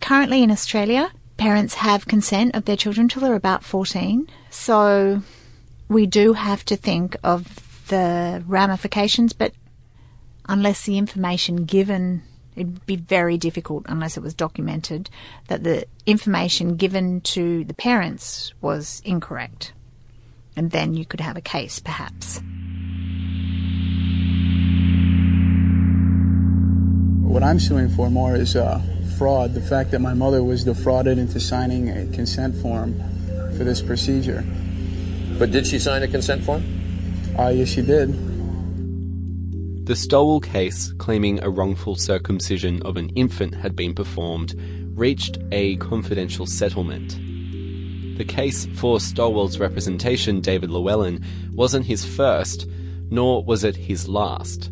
Currently 0.01 0.43
in 0.43 0.51
Australia, 0.51 1.13
parents 1.37 1.75
have 1.75 2.07
consent 2.07 2.55
of 2.55 2.65
their 2.65 2.79
children 2.79 3.09
till 3.09 3.21
they're 3.21 3.35
about 3.35 3.63
14. 3.63 4.27
So 4.49 5.21
we 5.87 6.07
do 6.07 6.33
have 6.33 6.65
to 6.65 6.75
think 6.75 7.15
of 7.23 7.85
the 7.89 8.43
ramifications, 8.47 9.35
but 9.35 9.53
unless 10.49 10.87
the 10.87 10.97
information 10.97 11.67
given 11.67 12.23
it'd 12.59 12.85
be 12.87 12.97
very 12.97 13.39
difficult 13.39 13.87
unless 13.89 14.17
it 14.17 14.23
was 14.23 14.35
documented 14.35 15.09
that 15.47 15.63
the 15.63 15.87
information 16.07 16.77
given 16.77 17.21
to 17.23 17.65
the 17.65 17.75
parents 17.75 18.53
was 18.61 19.01
incorrect. 19.05 19.73
And 20.57 20.73
then 20.73 20.95
you 20.95 21.07
could 21.07 21.21
have 21.21 21.37
a 21.37 21.41
case, 21.41 21.79
perhaps. 21.79 22.41
What 27.23 27.43
I'm 27.43 27.61
suing 27.61 27.89
for 27.91 28.11
more 28.11 28.35
is 28.35 28.57
uh, 28.57 28.81
fraud. 29.17 29.55
The 29.55 29.61
fact 29.61 29.93
that 29.93 30.01
my 30.01 30.15
mother 30.15 30.43
was 30.43 30.65
defrauded 30.65 31.19
into 31.19 31.39
signing 31.39 31.89
a 31.91 32.07
consent 32.07 32.57
form 32.57 32.99
for 33.57 33.65
this 33.65 33.81
procedure. 33.81 34.45
But 35.39 35.53
did 35.53 35.67
she 35.67 35.79
sign 35.79 36.03
a 36.03 36.09
consent 36.09 36.43
form? 36.43 36.65
Uh, 37.39 37.49
yes, 37.49 37.69
she 37.69 37.83
did. 37.83 38.28
The 39.89 39.97
Stowell 39.97 40.41
case, 40.41 40.93
claiming 40.99 41.43
a 41.43 41.49
wrongful 41.49 41.97
circumcision 41.97 42.83
of 42.83 42.99
an 42.99 43.09
infant 43.15 43.55
had 43.55 43.75
been 43.75 43.95
performed, 43.95 44.55
reached 44.95 45.39
a 45.51 45.77
confidential 45.77 46.45
settlement. 46.45 47.17
The 48.19 48.27
case 48.27 48.67
for 48.75 49.01
Stowell's 49.01 49.59
representation, 49.59 50.43
David 50.43 50.71
Llewellyn, 50.71 51.25
wasn't 51.55 51.87
his 51.87 52.05
first, 52.05 52.69
nor 53.11 53.43
was 53.43 53.65
it 53.65 53.77
his 53.77 54.07
last. 54.11 54.71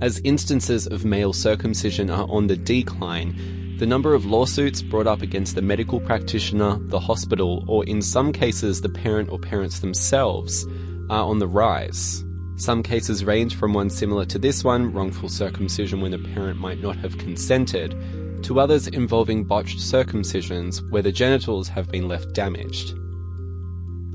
As 0.00 0.18
instances 0.24 0.86
of 0.86 1.04
male 1.04 1.34
circumcision 1.34 2.08
are 2.08 2.26
on 2.30 2.46
the 2.46 2.56
decline, 2.56 3.76
the 3.78 3.84
number 3.84 4.14
of 4.14 4.24
lawsuits 4.24 4.80
brought 4.80 5.06
up 5.06 5.20
against 5.20 5.56
the 5.56 5.62
medical 5.62 6.00
practitioner, 6.00 6.78
the 6.84 7.00
hospital, 7.00 7.66
or 7.68 7.84
in 7.84 8.00
some 8.00 8.32
cases 8.32 8.80
the 8.80 8.88
parent 8.88 9.28
or 9.28 9.38
parents 9.38 9.80
themselves 9.80 10.66
are 11.10 11.26
on 11.26 11.38
the 11.38 11.46
rise. 11.46 12.24
Some 12.58 12.82
cases 12.82 13.24
range 13.24 13.54
from 13.54 13.72
one 13.72 13.88
similar 13.88 14.24
to 14.24 14.38
this 14.38 14.64
one, 14.64 14.92
wrongful 14.92 15.28
circumcision 15.28 16.00
when 16.00 16.12
a 16.12 16.18
parent 16.18 16.58
might 16.58 16.80
not 16.80 16.96
have 16.96 17.16
consented, 17.16 17.94
to 18.42 18.58
others 18.58 18.88
involving 18.88 19.44
botched 19.44 19.78
circumcisions 19.78 20.82
where 20.90 21.02
the 21.02 21.12
genitals 21.12 21.68
have 21.68 21.88
been 21.88 22.08
left 22.08 22.32
damaged. 22.32 22.94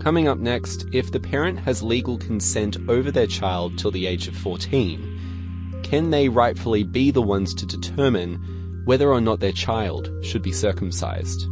Coming 0.01 0.27
up 0.27 0.39
next, 0.39 0.85
if 0.91 1.09
the 1.09 1.21
parent 1.21 1.57
has 1.59 1.81
legal 1.81 2.17
consent 2.17 2.75
over 2.89 3.11
their 3.11 3.27
child 3.27 3.77
till 3.77 3.91
the 3.91 4.05
age 4.05 4.27
of 4.27 4.35
14, 4.35 5.79
can 5.81 6.09
they 6.09 6.27
rightfully 6.27 6.83
be 6.83 7.11
the 7.11 7.21
ones 7.21 7.53
to 7.53 7.65
determine 7.65 8.81
whether 8.83 9.09
or 9.09 9.21
not 9.21 9.39
their 9.39 9.53
child 9.53 10.11
should 10.21 10.41
be 10.41 10.51
circumcised? 10.51 11.47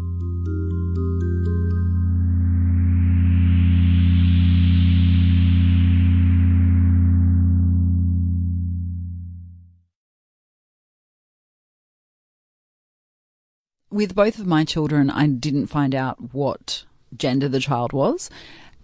With 13.92 14.16
both 14.16 14.40
of 14.40 14.48
my 14.48 14.64
children, 14.64 15.10
I 15.10 15.28
didn't 15.28 15.68
find 15.68 15.94
out 15.94 16.34
what 16.34 16.86
gender 17.18 17.50
the 17.50 17.60
child 17.60 17.94
was. 17.94 18.30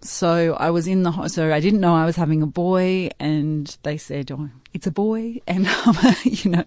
So 0.01 0.55
I 0.59 0.69
was 0.69 0.87
in 0.87 1.03
the 1.03 1.27
so 1.27 1.51
I 1.51 1.59
didn't 1.59 1.79
know 1.79 1.95
I 1.95 2.05
was 2.05 2.15
having 2.15 2.41
a 2.41 2.47
boy, 2.47 3.09
and 3.19 3.75
they 3.83 3.97
said, 3.97 4.31
"Oh, 4.31 4.49
it's 4.73 4.85
a 4.85 4.91
boy," 4.91 5.41
and 5.47 5.67
um, 5.67 5.97
you 6.23 6.51
know, 6.51 6.63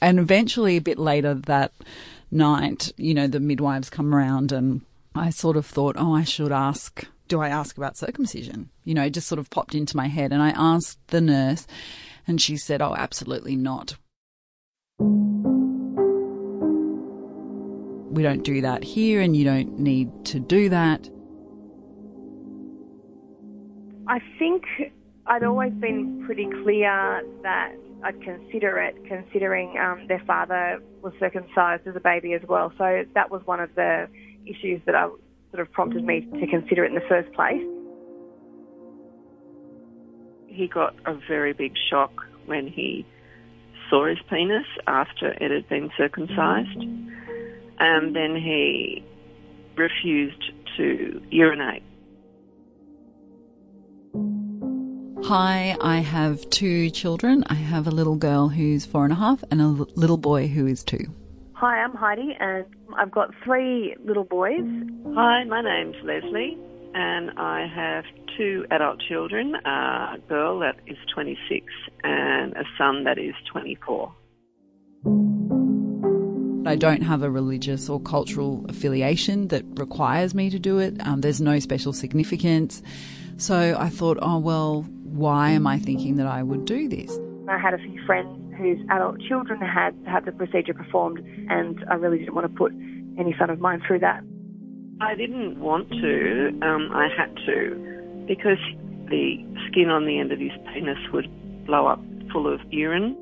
and 0.00 0.18
eventually 0.18 0.76
a 0.76 0.82
bit 0.82 0.98
later 0.98 1.34
that 1.34 1.72
night, 2.30 2.92
you 2.96 3.14
know, 3.14 3.26
the 3.26 3.40
midwives 3.40 3.88
come 3.88 4.14
around, 4.14 4.52
and 4.52 4.82
I 5.14 5.30
sort 5.30 5.56
of 5.56 5.64
thought, 5.64 5.96
"Oh, 5.98 6.14
I 6.14 6.24
should 6.24 6.52
ask." 6.52 7.04
Do 7.28 7.40
I 7.40 7.48
ask 7.48 7.76
about 7.76 7.96
circumcision? 7.96 8.70
You 8.84 8.94
know, 8.94 9.02
it 9.02 9.10
just 9.10 9.26
sort 9.26 9.40
of 9.40 9.50
popped 9.50 9.74
into 9.74 9.96
my 9.96 10.06
head, 10.06 10.32
and 10.32 10.40
I 10.40 10.50
asked 10.50 10.98
the 11.08 11.20
nurse, 11.20 11.66
and 12.26 12.40
she 12.40 12.56
said, 12.56 12.82
"Oh, 12.82 12.94
absolutely 12.96 13.56
not." 13.56 13.96
We 18.16 18.22
don't 18.22 18.42
do 18.42 18.62
that 18.62 18.82
here, 18.82 19.20
and 19.20 19.36
you 19.36 19.44
don't 19.44 19.78
need 19.78 20.08
to 20.26 20.40
do 20.40 20.70
that. 20.70 21.06
I 24.08 24.20
think 24.38 24.64
I'd 25.26 25.42
always 25.42 25.74
been 25.74 26.24
pretty 26.24 26.48
clear 26.62 27.22
that 27.42 27.74
I'd 28.02 28.22
consider 28.22 28.78
it, 28.78 28.96
considering 29.06 29.76
um, 29.78 30.06
their 30.08 30.22
father 30.26 30.80
was 31.02 31.12
circumcised 31.20 31.86
as 31.86 31.94
a 31.94 32.00
baby 32.00 32.32
as 32.32 32.40
well. 32.48 32.72
So 32.78 33.04
that 33.14 33.30
was 33.30 33.42
one 33.44 33.60
of 33.60 33.74
the 33.74 34.08
issues 34.46 34.80
that 34.86 34.94
I 34.94 35.08
sort 35.50 35.60
of 35.60 35.70
prompted 35.72 36.02
me 36.02 36.22
to 36.40 36.46
consider 36.46 36.86
it 36.86 36.88
in 36.88 36.94
the 36.94 37.06
first 37.10 37.30
place. 37.34 37.60
He 40.46 40.68
got 40.68 40.94
a 41.04 41.18
very 41.28 41.52
big 41.52 41.74
shock 41.90 42.12
when 42.46 42.66
he 42.66 43.04
saw 43.90 44.08
his 44.08 44.18
penis 44.30 44.64
after 44.86 45.32
it 45.32 45.50
had 45.50 45.68
been 45.68 45.90
circumcised, 45.98 46.82
and 47.78 48.14
then 48.14 48.36
he 48.36 49.04
refused 49.76 50.52
to 50.76 51.22
urinate. 51.30 51.82
Hi, 55.24 55.76
I 55.80 55.96
have 55.98 56.48
two 56.50 56.90
children. 56.90 57.42
I 57.48 57.54
have 57.54 57.86
a 57.88 57.90
little 57.90 58.14
girl 58.14 58.48
who's 58.48 58.86
four 58.86 59.04
and 59.04 59.60
a 59.60 59.66
little 59.66 60.18
boy 60.18 60.46
who 60.46 60.66
is 60.66 60.84
two. 60.84 61.04
Hi, 61.54 61.78
I'm 61.78 61.94
Heidi, 61.94 62.36
and 62.38 62.64
I've 62.96 63.10
got 63.10 63.30
three 63.42 63.96
little 64.04 64.24
boys. 64.24 64.60
Hi, 65.14 65.42
my 65.44 65.62
name's 65.62 65.96
Lesley, 66.04 66.56
and 66.94 67.30
I 67.38 67.66
have 67.66 68.04
two 68.36 68.66
adult 68.70 69.00
children 69.00 69.54
a 69.64 70.18
girl 70.28 70.60
that 70.60 70.76
is 70.86 70.98
26 71.14 71.66
and 72.04 72.52
a 72.52 72.64
son 72.78 73.04
that 73.04 73.18
is 73.18 73.34
24. 73.50 74.12
I 76.66 76.76
don't 76.76 77.02
have 77.02 77.22
a 77.22 77.30
religious 77.30 77.88
or 77.88 78.00
cultural 78.00 78.64
affiliation 78.68 79.48
that 79.48 79.64
requires 79.78 80.34
me 80.34 80.50
to 80.50 80.58
do 80.58 80.78
it. 80.78 80.94
Um, 81.06 81.20
there's 81.20 81.40
no 81.40 81.58
special 81.58 81.92
significance. 81.92 82.82
So 83.36 83.76
I 83.78 83.88
thought, 83.88 84.18
oh, 84.22 84.38
well, 84.38 84.82
why 85.04 85.50
am 85.50 85.66
I 85.66 85.78
thinking 85.78 86.16
that 86.16 86.26
I 86.26 86.42
would 86.42 86.64
do 86.64 86.88
this? 86.88 87.18
I 87.48 87.58
had 87.58 87.74
a 87.74 87.78
few 87.78 88.04
friends 88.04 88.28
whose 88.56 88.78
adult 88.90 89.20
children 89.20 89.60
had 89.60 89.94
had 90.06 90.24
the 90.24 90.32
procedure 90.32 90.74
performed, 90.74 91.18
and 91.48 91.84
I 91.90 91.94
really 91.94 92.18
didn't 92.18 92.34
want 92.34 92.46
to 92.50 92.58
put 92.58 92.72
any 93.18 93.34
son 93.38 93.50
of 93.50 93.60
mine 93.60 93.82
through 93.86 94.00
that. 94.00 94.22
I 95.00 95.14
didn't 95.14 95.60
want 95.60 95.90
to, 95.90 96.58
um, 96.62 96.90
I 96.92 97.08
had 97.14 97.36
to, 97.46 98.24
because 98.26 98.58
the 99.10 99.44
skin 99.68 99.90
on 99.90 100.06
the 100.06 100.18
end 100.18 100.32
of 100.32 100.38
his 100.38 100.52
penis 100.72 100.98
would 101.12 101.28
blow 101.66 101.86
up 101.86 102.00
full 102.32 102.52
of 102.52 102.60
urine. 102.70 103.16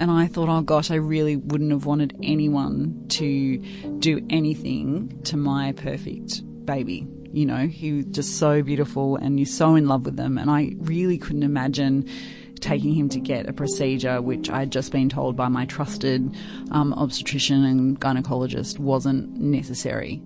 And 0.00 0.10
I 0.10 0.28
thought, 0.28 0.48
oh 0.48 0.62
gosh, 0.62 0.90
I 0.90 0.94
really 0.94 1.36
wouldn't 1.36 1.70
have 1.72 1.84
wanted 1.84 2.16
anyone 2.22 3.04
to 3.10 3.58
do 3.98 4.26
anything 4.30 5.20
to 5.24 5.36
my 5.36 5.72
perfect 5.72 6.40
baby. 6.64 7.06
You 7.34 7.44
know, 7.44 7.66
he 7.66 7.92
was 7.92 8.06
just 8.06 8.38
so 8.38 8.62
beautiful 8.62 9.16
and 9.16 9.38
you're 9.38 9.44
so 9.44 9.74
in 9.74 9.86
love 9.86 10.06
with 10.06 10.16
them. 10.16 10.38
And 10.38 10.50
I 10.50 10.72
really 10.78 11.18
couldn't 11.18 11.42
imagine 11.42 12.08
taking 12.60 12.94
him 12.94 13.10
to 13.10 13.20
get 13.20 13.46
a 13.46 13.52
procedure 13.52 14.22
which 14.22 14.48
I'd 14.48 14.72
just 14.72 14.90
been 14.90 15.10
told 15.10 15.36
by 15.36 15.48
my 15.48 15.66
trusted 15.66 16.34
um, 16.70 16.94
obstetrician 16.94 17.62
and 17.64 18.00
gynecologist 18.00 18.78
wasn't 18.78 19.38
necessary. 19.38 20.22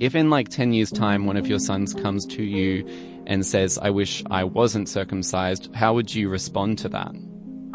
If 0.00 0.16
in 0.16 0.28
like 0.28 0.48
10 0.48 0.72
years' 0.72 0.90
time 0.90 1.26
one 1.26 1.36
of 1.36 1.46
your 1.46 1.60
sons 1.60 1.94
comes 1.94 2.26
to 2.26 2.42
you 2.42 2.84
and 3.28 3.46
says, 3.46 3.78
I 3.78 3.90
wish 3.90 4.24
I 4.28 4.42
wasn't 4.42 4.88
circumcised, 4.88 5.72
how 5.72 5.94
would 5.94 6.12
you 6.12 6.28
respond 6.28 6.78
to 6.78 6.88
that? 6.88 7.14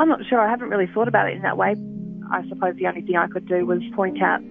I'm 0.02 0.10
not 0.10 0.26
sure. 0.28 0.42
I 0.42 0.50
haven't 0.50 0.70
really 0.70 0.88
thought 0.92 1.08
about 1.08 1.30
it 1.30 1.36
in 1.36 1.44
that 1.44 1.58
way. 1.58 1.76
I 2.32 2.42
suppose 2.50 2.76
the 2.76 2.88
only 2.88 3.02
thing 3.02 3.18
I 3.18 3.28
could 3.28 3.48
do 3.48 3.68
was 3.68 3.82
point 3.96 4.20
out 4.20 4.42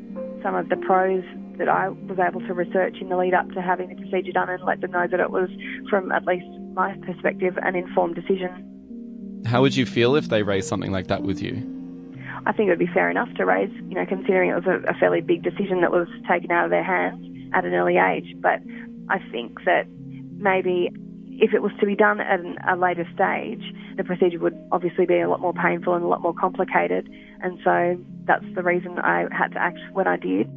some 0.44 0.54
of 0.54 0.68
the 0.68 0.76
pros 0.76 1.24
that 1.58 1.68
I 1.68 1.88
was 1.88 2.20
able 2.20 2.40
to 2.46 2.54
research 2.54 2.98
in 3.00 3.08
the 3.08 3.16
lead 3.16 3.34
up 3.34 3.50
to 3.54 3.60
having 3.60 3.88
the 3.88 3.96
procedure 3.96 4.30
done 4.30 4.48
and 4.48 4.62
let 4.62 4.80
them 4.80 4.92
know 4.92 5.08
that 5.10 5.18
it 5.18 5.32
was, 5.32 5.50
from 5.90 6.12
at 6.12 6.24
least 6.24 6.46
my 6.74 6.96
perspective, 7.04 7.58
an 7.62 7.74
informed 7.74 8.14
decision. 8.14 9.42
How 9.44 9.60
would 9.60 9.74
you 9.74 9.86
feel 9.86 10.14
if 10.14 10.28
they 10.28 10.44
raised 10.44 10.68
something 10.68 10.92
like 10.92 11.08
that 11.08 11.24
with 11.24 11.42
you? 11.42 11.66
I 12.46 12.52
think 12.52 12.68
it 12.68 12.70
would 12.70 12.78
be 12.78 12.94
fair 12.94 13.10
enough 13.10 13.34
to 13.34 13.44
raise, 13.44 13.72
you 13.88 13.96
know, 13.96 14.06
considering 14.06 14.50
it 14.50 14.54
was 14.54 14.66
a, 14.66 14.88
a 14.88 14.94
fairly 14.94 15.20
big 15.20 15.42
decision 15.42 15.80
that 15.80 15.90
was 15.90 16.06
taken 16.30 16.52
out 16.52 16.66
of 16.66 16.70
their 16.70 16.84
hands 16.84 17.26
at 17.54 17.64
an 17.64 17.74
early 17.74 17.96
age. 17.96 18.36
But 18.40 18.62
I 19.08 19.18
think 19.32 19.64
that 19.64 19.88
maybe 20.36 20.90
if 21.40 21.54
it 21.54 21.62
was 21.62 21.72
to 21.80 21.86
be 21.86 21.96
done 21.96 22.20
at 22.20 22.40
an, 22.40 22.58
a 22.68 22.76
later 22.76 23.08
stage, 23.14 23.62
the 23.96 24.04
procedure 24.04 24.38
would 24.38 24.56
obviously 24.70 25.06
be 25.06 25.18
a 25.20 25.28
lot 25.28 25.40
more 25.40 25.54
painful 25.54 25.94
and 25.94 26.04
a 26.04 26.06
lot 26.06 26.20
more 26.20 26.34
complicated. 26.34 27.08
And 27.42 27.58
so 27.64 27.98
that's 28.24 28.44
the 28.54 28.62
reason 28.62 28.98
I 28.98 29.26
had 29.32 29.52
to 29.52 29.58
act 29.58 29.78
when 29.92 30.06
I 30.06 30.16
did. 30.16 30.48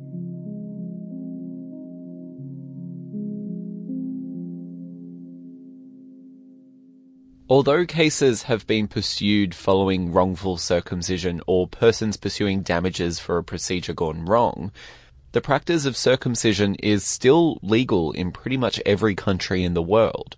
Although 7.49 7.85
cases 7.85 8.43
have 8.43 8.65
been 8.67 8.87
pursued 8.87 9.53
following 9.53 10.11
wrongful 10.11 10.57
circumcision 10.57 11.41
or 11.45 11.67
persons 11.67 12.17
pursuing 12.17 12.61
damages 12.61 13.19
for 13.19 13.37
a 13.37 13.43
procedure 13.43 13.93
gone 13.93 14.25
wrong, 14.25 14.71
the 15.33 15.41
practice 15.41 15.85
of 15.85 15.95
circumcision 15.95 16.75
is 16.75 17.03
still 17.03 17.59
legal 17.61 18.11
in 18.11 18.31
pretty 18.31 18.57
much 18.57 18.81
every 18.85 19.15
country 19.15 19.63
in 19.63 19.75
the 19.75 19.81
world. 19.81 20.35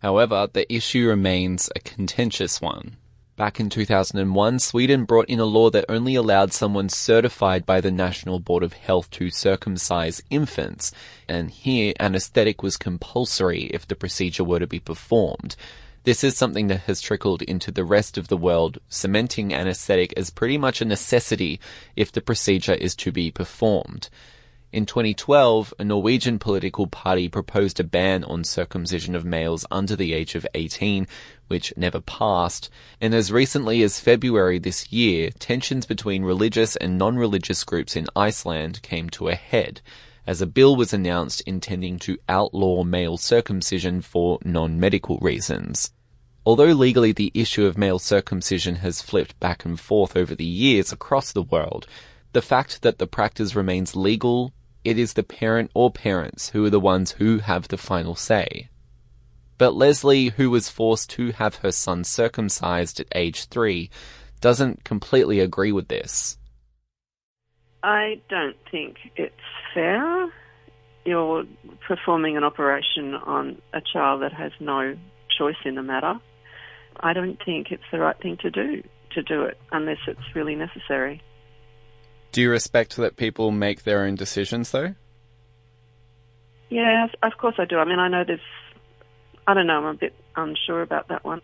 However, 0.00 0.48
the 0.52 0.72
issue 0.72 1.08
remains 1.08 1.70
a 1.74 1.80
contentious 1.80 2.60
one. 2.60 2.96
Back 3.38 3.60
in 3.60 3.70
2001, 3.70 4.58
Sweden 4.58 5.04
brought 5.04 5.28
in 5.28 5.38
a 5.38 5.44
law 5.44 5.70
that 5.70 5.84
only 5.88 6.16
allowed 6.16 6.52
someone 6.52 6.88
certified 6.88 7.64
by 7.64 7.80
the 7.80 7.92
National 7.92 8.40
Board 8.40 8.64
of 8.64 8.72
Health 8.72 9.10
to 9.12 9.30
circumcise 9.30 10.20
infants, 10.28 10.90
and 11.28 11.48
here 11.48 11.94
anesthetic 12.00 12.64
was 12.64 12.76
compulsory 12.76 13.66
if 13.66 13.86
the 13.86 13.94
procedure 13.94 14.42
were 14.42 14.58
to 14.58 14.66
be 14.66 14.80
performed. 14.80 15.54
This 16.02 16.24
is 16.24 16.36
something 16.36 16.66
that 16.66 16.80
has 16.82 17.00
trickled 17.00 17.42
into 17.42 17.70
the 17.70 17.84
rest 17.84 18.18
of 18.18 18.26
the 18.26 18.36
world, 18.36 18.78
cementing 18.88 19.54
anesthetic 19.54 20.12
as 20.16 20.30
pretty 20.30 20.58
much 20.58 20.80
a 20.80 20.84
necessity 20.84 21.60
if 21.94 22.10
the 22.10 22.20
procedure 22.20 22.74
is 22.74 22.96
to 22.96 23.12
be 23.12 23.30
performed. 23.30 24.08
In 24.70 24.84
2012, 24.84 25.72
a 25.78 25.84
Norwegian 25.84 26.38
political 26.38 26.86
party 26.86 27.28
proposed 27.28 27.80
a 27.80 27.84
ban 27.84 28.22
on 28.24 28.44
circumcision 28.44 29.14
of 29.14 29.24
males 29.24 29.64
under 29.70 29.96
the 29.96 30.12
age 30.12 30.34
of 30.34 30.46
18, 30.54 31.06
which 31.46 31.72
never 31.76 32.00
passed. 32.00 32.68
And 33.00 33.14
as 33.14 33.32
recently 33.32 33.82
as 33.82 33.98
February 33.98 34.58
this 34.58 34.92
year, 34.92 35.30
tensions 35.38 35.86
between 35.86 36.22
religious 36.22 36.76
and 36.76 36.98
non-religious 36.98 37.64
groups 37.64 37.96
in 37.96 38.08
Iceland 38.14 38.82
came 38.82 39.08
to 39.10 39.28
a 39.28 39.34
head 39.34 39.80
as 40.28 40.42
a 40.42 40.46
bill 40.46 40.76
was 40.76 40.92
announced 40.92 41.40
intending 41.46 41.98
to 41.98 42.18
outlaw 42.28 42.84
male 42.84 43.16
circumcision 43.16 44.02
for 44.02 44.38
non-medical 44.44 45.16
reasons. 45.22 45.90
Although 46.44 46.72
legally 46.72 47.12
the 47.12 47.32
issue 47.32 47.64
of 47.64 47.78
male 47.78 47.98
circumcision 47.98 48.74
has 48.76 49.00
flipped 49.00 49.40
back 49.40 49.64
and 49.64 49.80
forth 49.80 50.14
over 50.14 50.34
the 50.34 50.44
years 50.44 50.92
across 50.92 51.32
the 51.32 51.42
world, 51.42 51.86
the 52.34 52.42
fact 52.42 52.82
that 52.82 52.98
the 52.98 53.06
practice 53.06 53.56
remains 53.56 53.96
legal, 53.96 54.52
it 54.84 54.98
is 54.98 55.14
the 55.14 55.22
parent 55.22 55.70
or 55.74 55.90
parents 55.90 56.50
who 56.50 56.64
are 56.64 56.70
the 56.70 56.80
ones 56.80 57.12
who 57.12 57.38
have 57.38 57.68
the 57.68 57.76
final 57.76 58.14
say. 58.14 58.68
But 59.58 59.74
Lesley, 59.74 60.28
who 60.28 60.50
was 60.50 60.68
forced 60.68 61.10
to 61.10 61.32
have 61.32 61.56
her 61.56 61.72
son 61.72 62.04
circumcised 62.04 63.00
at 63.00 63.08
age 63.14 63.46
three, 63.46 63.90
doesn't 64.40 64.84
completely 64.84 65.40
agree 65.40 65.72
with 65.72 65.88
this. 65.88 66.38
I 67.82 68.20
don't 68.28 68.56
think 68.70 68.96
it's 69.16 69.34
fair. 69.74 70.32
You're 71.04 71.44
performing 71.86 72.36
an 72.36 72.44
operation 72.44 73.14
on 73.14 73.60
a 73.72 73.80
child 73.80 74.22
that 74.22 74.32
has 74.32 74.52
no 74.60 74.96
choice 75.36 75.56
in 75.64 75.74
the 75.74 75.82
matter. 75.82 76.20
I 77.00 77.12
don't 77.12 77.42
think 77.44 77.70
it's 77.70 77.82
the 77.92 77.98
right 77.98 78.20
thing 78.20 78.36
to 78.42 78.50
do 78.50 78.82
to 79.12 79.22
do 79.22 79.44
it 79.44 79.58
unless 79.72 79.98
it's 80.06 80.34
really 80.34 80.54
necessary. 80.54 81.22
Do 82.32 82.42
you 82.42 82.50
respect 82.50 82.96
that 82.96 83.16
people 83.16 83.50
make 83.50 83.84
their 83.84 84.04
own 84.04 84.14
decisions, 84.14 84.70
though? 84.70 84.94
Yeah, 86.68 87.06
of 87.22 87.32
course 87.38 87.54
I 87.58 87.64
do. 87.64 87.78
I 87.78 87.84
mean, 87.84 87.98
I 87.98 88.08
know 88.08 88.24
there's. 88.24 88.40
I 89.46 89.54
don't 89.54 89.66
know. 89.66 89.78
I'm 89.78 89.84
a 89.86 89.94
bit 89.94 90.14
unsure 90.36 90.82
about 90.82 91.08
that 91.08 91.24
one. 91.24 91.40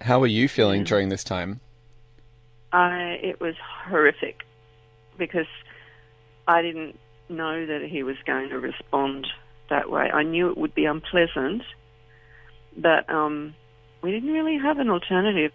How 0.00 0.22
are 0.22 0.26
you 0.26 0.48
feeling 0.48 0.84
during 0.84 1.10
this 1.10 1.22
time? 1.22 1.60
I. 2.72 3.18
It 3.22 3.40
was 3.40 3.54
horrific, 3.84 4.40
because 5.18 5.46
I 6.48 6.62
didn't 6.62 6.98
know 7.28 7.66
that 7.66 7.82
he 7.88 8.02
was 8.02 8.16
going 8.26 8.48
to 8.48 8.58
respond 8.58 9.26
that 9.68 9.90
way. 9.90 10.10
I 10.10 10.22
knew 10.22 10.50
it 10.50 10.56
would 10.56 10.74
be 10.74 10.86
unpleasant, 10.86 11.62
but 12.76 13.08
um, 13.08 13.54
we 14.02 14.10
didn't 14.10 14.32
really 14.32 14.58
have 14.58 14.78
an 14.78 14.88
alternative. 14.88 15.52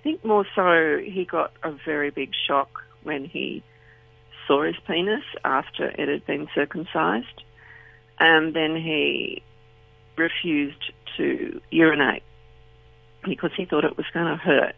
I 0.00 0.02
think 0.02 0.24
more 0.24 0.46
so 0.54 0.98
he 1.04 1.24
got 1.24 1.52
a 1.62 1.72
very 1.84 2.10
big 2.10 2.30
shock 2.46 2.82
when 3.08 3.24
he 3.24 3.64
saw 4.46 4.62
his 4.62 4.76
penis 4.86 5.24
after 5.44 5.88
it 5.88 6.08
had 6.08 6.24
been 6.26 6.46
circumcised, 6.54 7.42
and 8.20 8.54
then 8.54 8.76
he 8.76 9.42
refused 10.16 10.92
to 11.16 11.60
urinate 11.70 12.22
because 13.24 13.50
he 13.56 13.64
thought 13.64 13.84
it 13.84 13.96
was 13.96 14.06
going 14.14 14.26
to 14.26 14.36
hurt. 14.36 14.76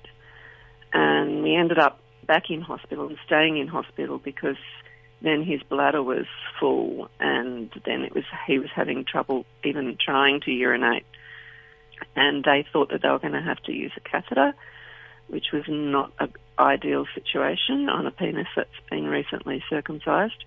And 0.93 1.43
we 1.43 1.55
ended 1.55 1.79
up 1.79 2.01
back 2.27 2.45
in 2.49 2.61
hospital 2.61 3.09
and 3.09 3.19
staying 3.27 3.59
in 3.59 3.67
hospital 3.67 4.19
because 4.19 4.57
then 5.23 5.43
his 5.43 5.63
bladder 5.69 6.03
was 6.03 6.27
full 6.59 7.11
and 7.19 7.71
then 7.85 8.03
it 8.03 8.15
was 8.15 8.25
he 8.47 8.59
was 8.59 8.71
having 8.75 9.05
trouble 9.05 9.45
even 9.65 9.97
trying 10.03 10.41
to 10.41 10.51
urinate 10.51 11.05
and 12.17 12.45
they 12.45 12.65
thought 12.73 12.91
that 12.91 13.03
they 13.03 13.09
were 13.09 13.19
going 13.19 13.35
to 13.35 13.43
have 13.43 13.61
to 13.65 13.73
use 13.73 13.93
a 13.97 14.01
catheter 14.01 14.55
which 15.31 15.47
was 15.53 15.65
not 15.69 16.13
an 16.19 16.33
ideal 16.59 17.07
situation 17.15 17.89
on 17.89 18.07
a 18.07 18.11
penis 18.11 18.49
that's 18.55 18.69
been 18.91 19.07
recently 19.07 19.63
circumcised 19.71 20.45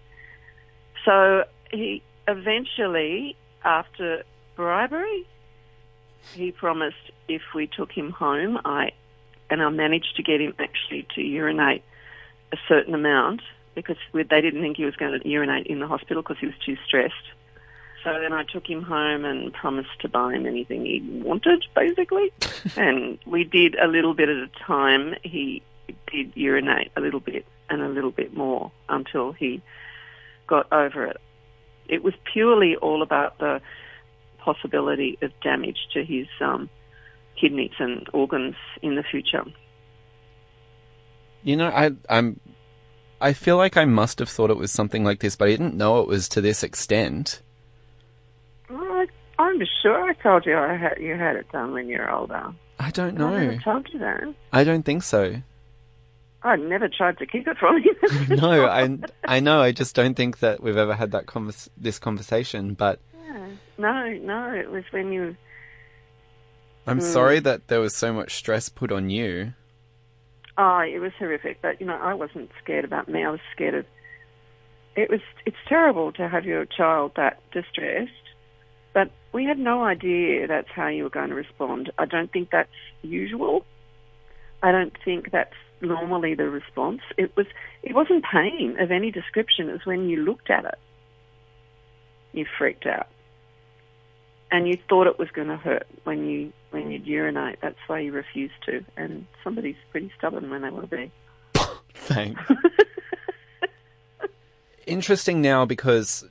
so 1.05 1.43
he 1.71 2.01
eventually 2.27 3.35
after 3.63 4.23
bribery 4.55 5.25
he 6.33 6.51
promised 6.51 7.11
if 7.27 7.41
we 7.55 7.67
took 7.67 7.91
him 7.91 8.11
home 8.11 8.59
i 8.65 8.91
and 9.49 9.61
i 9.61 9.69
managed 9.69 10.15
to 10.15 10.23
get 10.23 10.39
him 10.39 10.53
actually 10.59 11.07
to 11.15 11.21
urinate 11.21 11.83
a 12.53 12.57
certain 12.67 12.93
amount 12.93 13.41
because 13.75 13.97
they 14.13 14.41
didn't 14.41 14.61
think 14.61 14.77
he 14.77 14.85
was 14.85 14.95
going 14.95 15.19
to 15.19 15.27
urinate 15.27 15.67
in 15.67 15.79
the 15.79 15.87
hospital 15.87 16.21
because 16.21 16.37
he 16.39 16.45
was 16.45 16.55
too 16.65 16.77
stressed. 16.85 17.15
So 18.03 18.19
then 18.19 18.33
I 18.33 18.43
took 18.43 18.67
him 18.67 18.81
home 18.81 19.23
and 19.23 19.53
promised 19.53 20.01
to 20.01 20.09
buy 20.09 20.33
him 20.33 20.45
anything 20.45 20.85
he 20.85 21.01
wanted, 21.23 21.63
basically. 21.73 22.33
and 22.75 23.17
we 23.25 23.45
did 23.45 23.75
a 23.75 23.87
little 23.87 24.13
bit 24.13 24.29
at 24.29 24.35
a 24.35 24.49
time. 24.65 25.15
He 25.23 25.63
did 26.11 26.33
urinate 26.35 26.91
a 26.97 27.01
little 27.01 27.21
bit 27.21 27.45
and 27.69 27.81
a 27.81 27.87
little 27.87 28.11
bit 28.11 28.35
more 28.35 28.71
until 28.89 29.31
he 29.31 29.61
got 30.47 30.71
over 30.71 31.05
it. 31.05 31.17
It 31.87 32.03
was 32.03 32.13
purely 32.31 32.75
all 32.75 33.01
about 33.01 33.39
the 33.39 33.61
possibility 34.37 35.17
of 35.21 35.31
damage 35.41 35.87
to 35.93 36.03
his 36.03 36.27
um, 36.41 36.69
kidneys 37.39 37.71
and 37.79 38.07
organs 38.13 38.55
in 38.81 38.95
the 38.95 39.03
future. 39.03 39.45
You 41.43 41.57
know, 41.57 41.69
I 41.69 41.91
I'm 42.09 42.39
I 43.19 43.33
feel 43.33 43.57
like 43.57 43.77
I 43.77 43.85
must 43.85 44.19
have 44.19 44.29
thought 44.29 44.49
it 44.49 44.57
was 44.57 44.71
something 44.71 45.03
like 45.03 45.19
this, 45.19 45.35
but 45.35 45.47
I 45.47 45.51
didn't 45.51 45.75
know 45.75 46.01
it 46.01 46.07
was 46.07 46.27
to 46.29 46.41
this 46.41 46.63
extent. 46.63 47.41
I, 49.43 49.47
I'm 49.49 49.61
sure 49.81 50.03
I 50.03 50.13
told 50.13 50.45
you 50.45 50.57
I 50.57 50.75
had, 50.75 50.97
you 50.99 51.15
had 51.15 51.35
it 51.35 51.51
done 51.51 51.71
when 51.73 51.87
you 51.87 51.97
were 51.99 52.11
older. 52.11 52.53
I 52.79 52.91
don't 52.91 53.15
I 53.15 53.17
know. 53.17 53.37
never 53.39 53.57
told 53.61 53.87
you 53.93 53.99
that. 53.99 54.23
I 54.51 54.63
don't 54.63 54.83
think 54.83 55.03
so. 55.03 55.35
I 56.41 56.55
never 56.57 56.89
tried 56.89 57.17
to 57.19 57.25
keep 57.25 57.47
it 57.47 57.57
from 57.57 57.77
you. 57.83 57.95
no, 58.35 58.65
I 58.67 58.97
I 59.23 59.39
know. 59.39 59.61
I 59.61 59.71
just 59.71 59.95
don't 59.95 60.15
think 60.15 60.39
that 60.39 60.61
we've 60.61 60.75
ever 60.75 60.93
had 60.93 61.11
that 61.11 61.25
convers- 61.25 61.69
this 61.77 61.99
conversation. 61.99 62.73
But 62.73 62.99
Yeah. 63.25 63.47
No, 63.77 64.09
no, 64.21 64.51
it 64.53 64.69
was 64.69 64.83
when 64.91 65.13
you. 65.13 65.37
I'm 66.85 66.99
Mm. 66.99 67.03
sorry 67.13 67.39
that 67.39 67.69
there 67.69 67.79
was 67.79 67.95
so 67.95 68.11
much 68.11 68.35
stress 68.35 68.67
put 68.67 68.91
on 68.91 69.09
you. 69.09 69.53
Oh, 70.57 70.79
it 70.79 70.99
was 70.99 71.13
horrific. 71.17 71.61
But 71.61 71.79
you 71.79 71.87
know, 71.87 71.95
I 71.97 72.13
wasn't 72.13 72.49
scared 72.61 72.83
about 72.83 73.07
me. 73.07 73.23
I 73.23 73.29
was 73.29 73.39
scared 73.55 73.75
of. 73.75 73.85
It 74.97 75.09
was. 75.09 75.21
It's 75.45 75.55
terrible 75.69 76.11
to 76.13 76.27
have 76.27 76.43
your 76.43 76.65
child 76.65 77.13
that 77.15 77.39
distressed, 77.53 78.11
but 78.93 79.09
we 79.31 79.45
had 79.45 79.57
no 79.57 79.83
idea 79.83 80.47
that's 80.47 80.69
how 80.69 80.87
you 80.87 81.03
were 81.03 81.09
going 81.09 81.29
to 81.29 81.35
respond. 81.35 81.91
I 81.97 82.05
don't 82.05 82.31
think 82.31 82.51
that's 82.51 82.69
usual. 83.01 83.65
I 84.61 84.71
don't 84.71 84.95
think 85.03 85.31
that's 85.31 85.55
normally 85.81 86.35
the 86.35 86.49
response. 86.49 87.01
It 87.17 87.35
was. 87.35 87.47
It 87.81 87.93
wasn't 87.93 88.23
pain 88.23 88.77
of 88.79 88.91
any 88.91 89.11
description. 89.11 89.69
It 89.69 89.73
was 89.73 89.85
when 89.85 90.09
you 90.09 90.23
looked 90.23 90.49
at 90.49 90.65
it, 90.65 90.79
you 92.31 92.45
freaked 92.57 92.85
out, 92.85 93.07
and 94.51 94.67
you 94.67 94.77
thought 94.87 95.07
it 95.07 95.19
was 95.19 95.29
going 95.31 95.49
to 95.49 95.57
hurt 95.57 95.87
when 96.03 96.27
you 96.27 96.53
when 96.69 96.91
you'd 96.91 97.05
urinate. 97.05 97.59
That's 97.61 97.79
why 97.87 97.99
you 97.99 98.11
refused 98.11 98.53
to. 98.67 98.85
And 98.95 99.25
somebody's 99.43 99.75
pretty 99.91 100.11
stubborn 100.17 100.49
when 100.49 100.61
they 100.61 100.69
want 100.69 100.89
to 100.89 100.95
be. 100.95 101.11
Thanks. 101.93 102.41
Interesting 104.85 105.41
now 105.41 105.65
because 105.65 106.25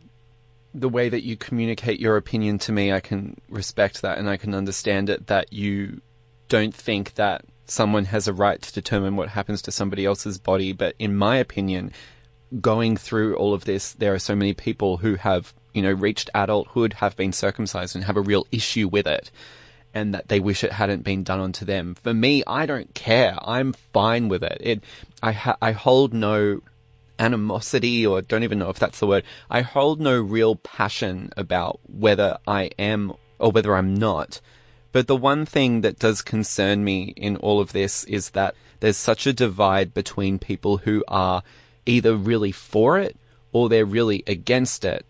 the 0.75 0.89
way 0.89 1.09
that 1.09 1.23
you 1.23 1.37
communicate 1.37 2.01
your 2.01 2.17
opinion 2.17 2.59
to 2.61 2.73
me, 2.73 2.93
I 2.93 3.01
can 3.01 3.41
respect 3.49 4.03
that 4.03 4.19
and 4.19 4.29
I 4.29 4.37
can 4.37 4.55
understand 4.55 5.11
it 5.11 5.27
that 5.27 5.53
you 5.53 6.01
don't 6.49 6.75
think 6.75 7.15
that 7.15 7.45
someone 7.67 8.07
has 8.07 8.29
a 8.29 8.33
right 8.33 8.61
to 8.61 8.73
determine 8.73 9.17
what 9.17 9.31
happens 9.31 9.63
to 9.63 9.73
somebody 9.73 10.05
else's 10.05 10.39
body. 10.39 10.73
But 10.73 10.95
in 10.99 11.17
my 11.17 11.37
opinion, 11.37 11.93
going 12.61 12.97
through 12.97 13.37
all 13.37 13.55
of 13.55 13.65
this, 13.65 13.93
there 13.93 14.15
are 14.15 14.19
so 14.19 14.35
many 14.35 14.55
people 14.55 14.99
who 14.99 15.17
have, 15.17 15.55
you 15.73 15.83
know, 15.83 15.93
reached 15.93 16.31
adulthood, 16.35 16.95
have 16.95 17.17
been 17.17 17.33
circumcised, 17.33 17.95
and 17.95 18.05
have 18.05 18.17
a 18.17 18.23
real 18.23 18.47
issue 18.53 18.89
with 18.89 19.07
it, 19.07 19.31
and 19.95 20.15
that 20.15 20.29
they 20.29 20.41
wish 20.41 20.65
it 20.65 20.73
hadn't 20.73 21.05
been 21.05 21.23
done 21.23 21.41
onto 21.41 21.65
them. 21.65 21.95
For 21.95 22.15
me, 22.15 22.43
I 22.47 22.67
don't 22.67 22.93
care. 22.95 23.37
I'm 23.43 23.73
fine 23.73 24.29
with 24.29 24.43
it. 24.43 24.59
It, 24.61 24.85
I, 25.23 25.33
ha- 25.33 25.57
I 25.63 25.73
hold 25.73 26.13
no 26.13 26.61
animosity, 27.23 28.07
or 28.07 28.21
don't 28.21 28.43
even 28.43 28.59
know 28.59 28.71
if 28.71 28.79
that's 28.79 28.99
the 29.01 29.07
word. 29.07 29.25
I 29.49 29.63
hold 29.63 30.01
no 30.01 30.21
real 30.21 30.57
passion 30.57 31.31
about 31.37 31.81
whether 31.87 32.39
I 32.47 32.71
am 32.79 33.13
or 33.39 33.53
whether 33.53 33.77
I'm 33.77 33.95
not. 33.95 34.41
But 34.93 35.07
the 35.07 35.17
one 35.17 35.47
thing 35.47 35.81
that 35.81 35.99
does 35.99 36.21
concern 36.21 36.85
me 36.85 37.15
in 37.17 37.37
all 37.37 37.61
of 37.61 37.73
this 37.73 38.05
is 38.05 38.31
that 38.31 38.55
there's 38.81 38.97
such 38.97 39.27
a 39.27 39.33
divide 39.33 39.95
between 39.95 40.39
people 40.39 40.79
who 40.79 41.05
are 41.09 41.43
either 41.87 42.15
really 42.15 42.53
for 42.53 42.99
it 42.99 43.17
or 43.53 43.69
they're 43.69 43.87
really 43.87 44.23
against 44.27 44.85
it. 44.85 45.07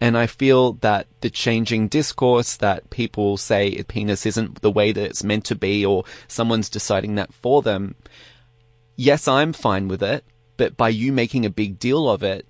And 0.00 0.18
I 0.18 0.26
feel 0.26 0.72
that 0.74 1.06
the 1.20 1.30
changing 1.30 1.86
discourse 1.86 2.56
that 2.56 2.90
people 2.90 3.36
say 3.36 3.68
a 3.76 3.84
penis 3.84 4.26
isn't 4.26 4.60
the 4.60 4.70
way 4.70 4.90
that 4.90 5.04
it's 5.04 5.22
meant 5.22 5.44
to 5.44 5.54
be 5.54 5.86
or 5.86 6.04
someone's 6.26 6.68
deciding 6.68 7.14
that 7.14 7.32
for 7.32 7.62
them. 7.62 7.94
Yes, 8.96 9.28
I'm 9.28 9.52
fine 9.52 9.86
with 9.86 10.02
it, 10.02 10.24
but 10.56 10.76
by 10.76 10.88
you 10.88 11.12
making 11.12 11.44
a 11.44 11.50
big 11.50 11.78
deal 11.78 12.08
of 12.08 12.22
it, 12.22 12.46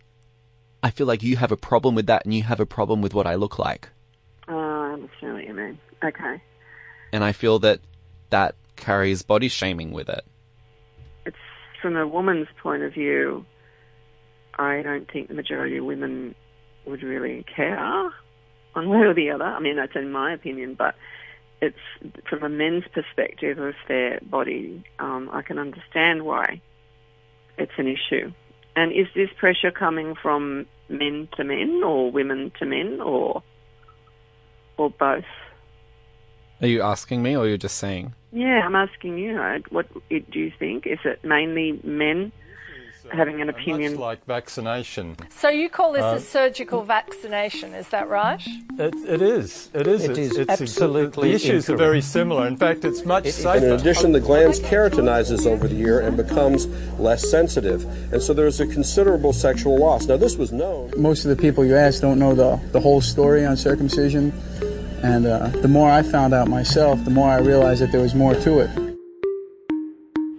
I 0.82 0.90
feel 0.90 1.06
like 1.06 1.22
you 1.22 1.36
have 1.36 1.52
a 1.52 1.56
problem 1.56 1.94
with 1.94 2.06
that 2.06 2.24
and 2.24 2.34
you 2.34 2.42
have 2.42 2.60
a 2.60 2.66
problem 2.66 3.02
with 3.02 3.14
what 3.14 3.26
I 3.26 3.36
look 3.36 3.58
like. 3.58 3.88
Oh, 4.48 4.56
I 4.56 4.92
understand 4.92 5.34
what 5.34 5.46
you 5.46 5.54
mean. 5.54 5.78
Okay. 6.04 6.42
And 7.12 7.22
I 7.22 7.32
feel 7.32 7.58
that 7.60 7.80
that 8.30 8.56
carries 8.76 9.22
body 9.22 9.48
shaming 9.48 9.92
with 9.92 10.08
it. 10.08 10.24
It's 11.24 11.36
from 11.80 11.96
a 11.96 12.06
woman's 12.06 12.48
point 12.60 12.82
of 12.82 12.92
view, 12.92 13.46
I 14.58 14.82
don't 14.82 15.10
think 15.10 15.28
the 15.28 15.34
majority 15.34 15.76
of 15.76 15.84
women 15.84 16.34
would 16.86 17.02
really 17.02 17.44
care 17.54 18.10
one 18.72 18.88
way 18.88 18.98
or 18.98 19.14
the 19.14 19.30
other. 19.30 19.44
I 19.44 19.60
mean, 19.60 19.76
that's 19.76 19.94
in 19.94 20.10
my 20.10 20.32
opinion, 20.32 20.74
but 20.74 20.94
it's 21.60 21.78
from 22.28 22.42
a 22.42 22.48
men's 22.48 22.84
perspective 22.92 23.58
of 23.58 23.74
their 23.86 24.18
body. 24.20 24.84
Um, 24.98 25.30
I 25.32 25.42
can 25.42 25.58
understand 25.58 26.24
why 26.24 26.60
it's 27.58 27.72
an 27.76 27.86
issue. 27.86 28.32
And 28.74 28.92
is 28.92 29.06
this 29.14 29.28
pressure 29.38 29.70
coming 29.70 30.14
from 30.20 30.66
men 30.88 31.28
to 31.36 31.44
men, 31.44 31.82
or 31.84 32.10
women 32.10 32.52
to 32.58 32.66
men, 32.66 33.00
or 33.00 33.42
or 34.76 34.90
both? 34.90 35.24
Are 36.60 36.66
you 36.66 36.80
asking 36.82 37.22
me 37.22 37.36
or 37.36 37.46
you're 37.46 37.56
just 37.56 37.78
saying? 37.78 38.14
Yeah, 38.30 38.60
I'm 38.64 38.74
asking 38.76 39.18
you. 39.18 39.36
What 39.70 39.88
do 40.08 40.38
you 40.38 40.52
think? 40.58 40.86
Is 40.86 41.00
it 41.04 41.22
mainly 41.24 41.80
men 41.82 42.32
having 43.10 43.40
an 43.40 43.48
opinion? 43.48 43.92
Much 43.92 44.00
like 44.00 44.26
vaccination. 44.26 45.16
So 45.30 45.48
you 45.48 45.68
call 45.68 45.92
this 45.92 46.02
Uh, 46.02 46.16
a 46.16 46.20
surgical 46.20 46.82
vaccination, 46.82 47.74
is 47.74 47.88
that 47.88 48.08
right? 48.08 48.40
It, 48.78 48.94
it 49.06 49.22
is. 49.22 49.70
It 49.74 49.86
is. 49.86 50.04
It 50.04 50.10
it's, 50.10 50.18
is 50.18 50.38
it's 50.38 50.50
absolutely 50.50 51.30
The 51.30 51.34
issues 51.34 51.68
are 51.70 51.76
very 51.76 52.00
similar. 52.00 52.46
In 52.46 52.56
fact, 52.56 52.84
it's 52.84 53.04
much 53.04 53.28
safer. 53.30 53.66
In 53.66 53.72
addition, 53.72 54.12
the 54.12 54.20
glans 54.20 54.60
keratinizes 54.60 55.46
over 55.46 55.66
the 55.68 55.74
year 55.74 56.00
and 56.00 56.16
becomes 56.16 56.66
less 56.98 57.28
sensitive. 57.28 57.84
And 58.12 58.22
so 58.22 58.32
there's 58.32 58.60
a 58.60 58.66
considerable 58.66 59.32
sexual 59.32 59.78
loss. 59.78 60.06
Now, 60.06 60.16
this 60.16 60.36
was 60.36 60.52
known. 60.52 60.92
Most 60.96 61.24
of 61.24 61.30
the 61.34 61.36
people 61.36 61.64
you 61.64 61.76
ask 61.76 62.00
don't 62.00 62.18
know 62.18 62.34
the, 62.34 62.60
the 62.72 62.80
whole 62.80 63.00
story 63.00 63.44
on 63.44 63.56
circumcision. 63.56 64.32
And 65.02 65.26
uh, 65.26 65.48
the 65.48 65.68
more 65.68 65.90
I 65.90 66.02
found 66.02 66.32
out 66.32 66.48
myself, 66.48 67.04
the 67.04 67.10
more 67.10 67.28
I 67.28 67.38
realized 67.38 67.82
that 67.82 67.90
there 67.90 68.00
was 68.00 68.14
more 68.14 68.34
to 68.34 68.60
it. 68.60 68.70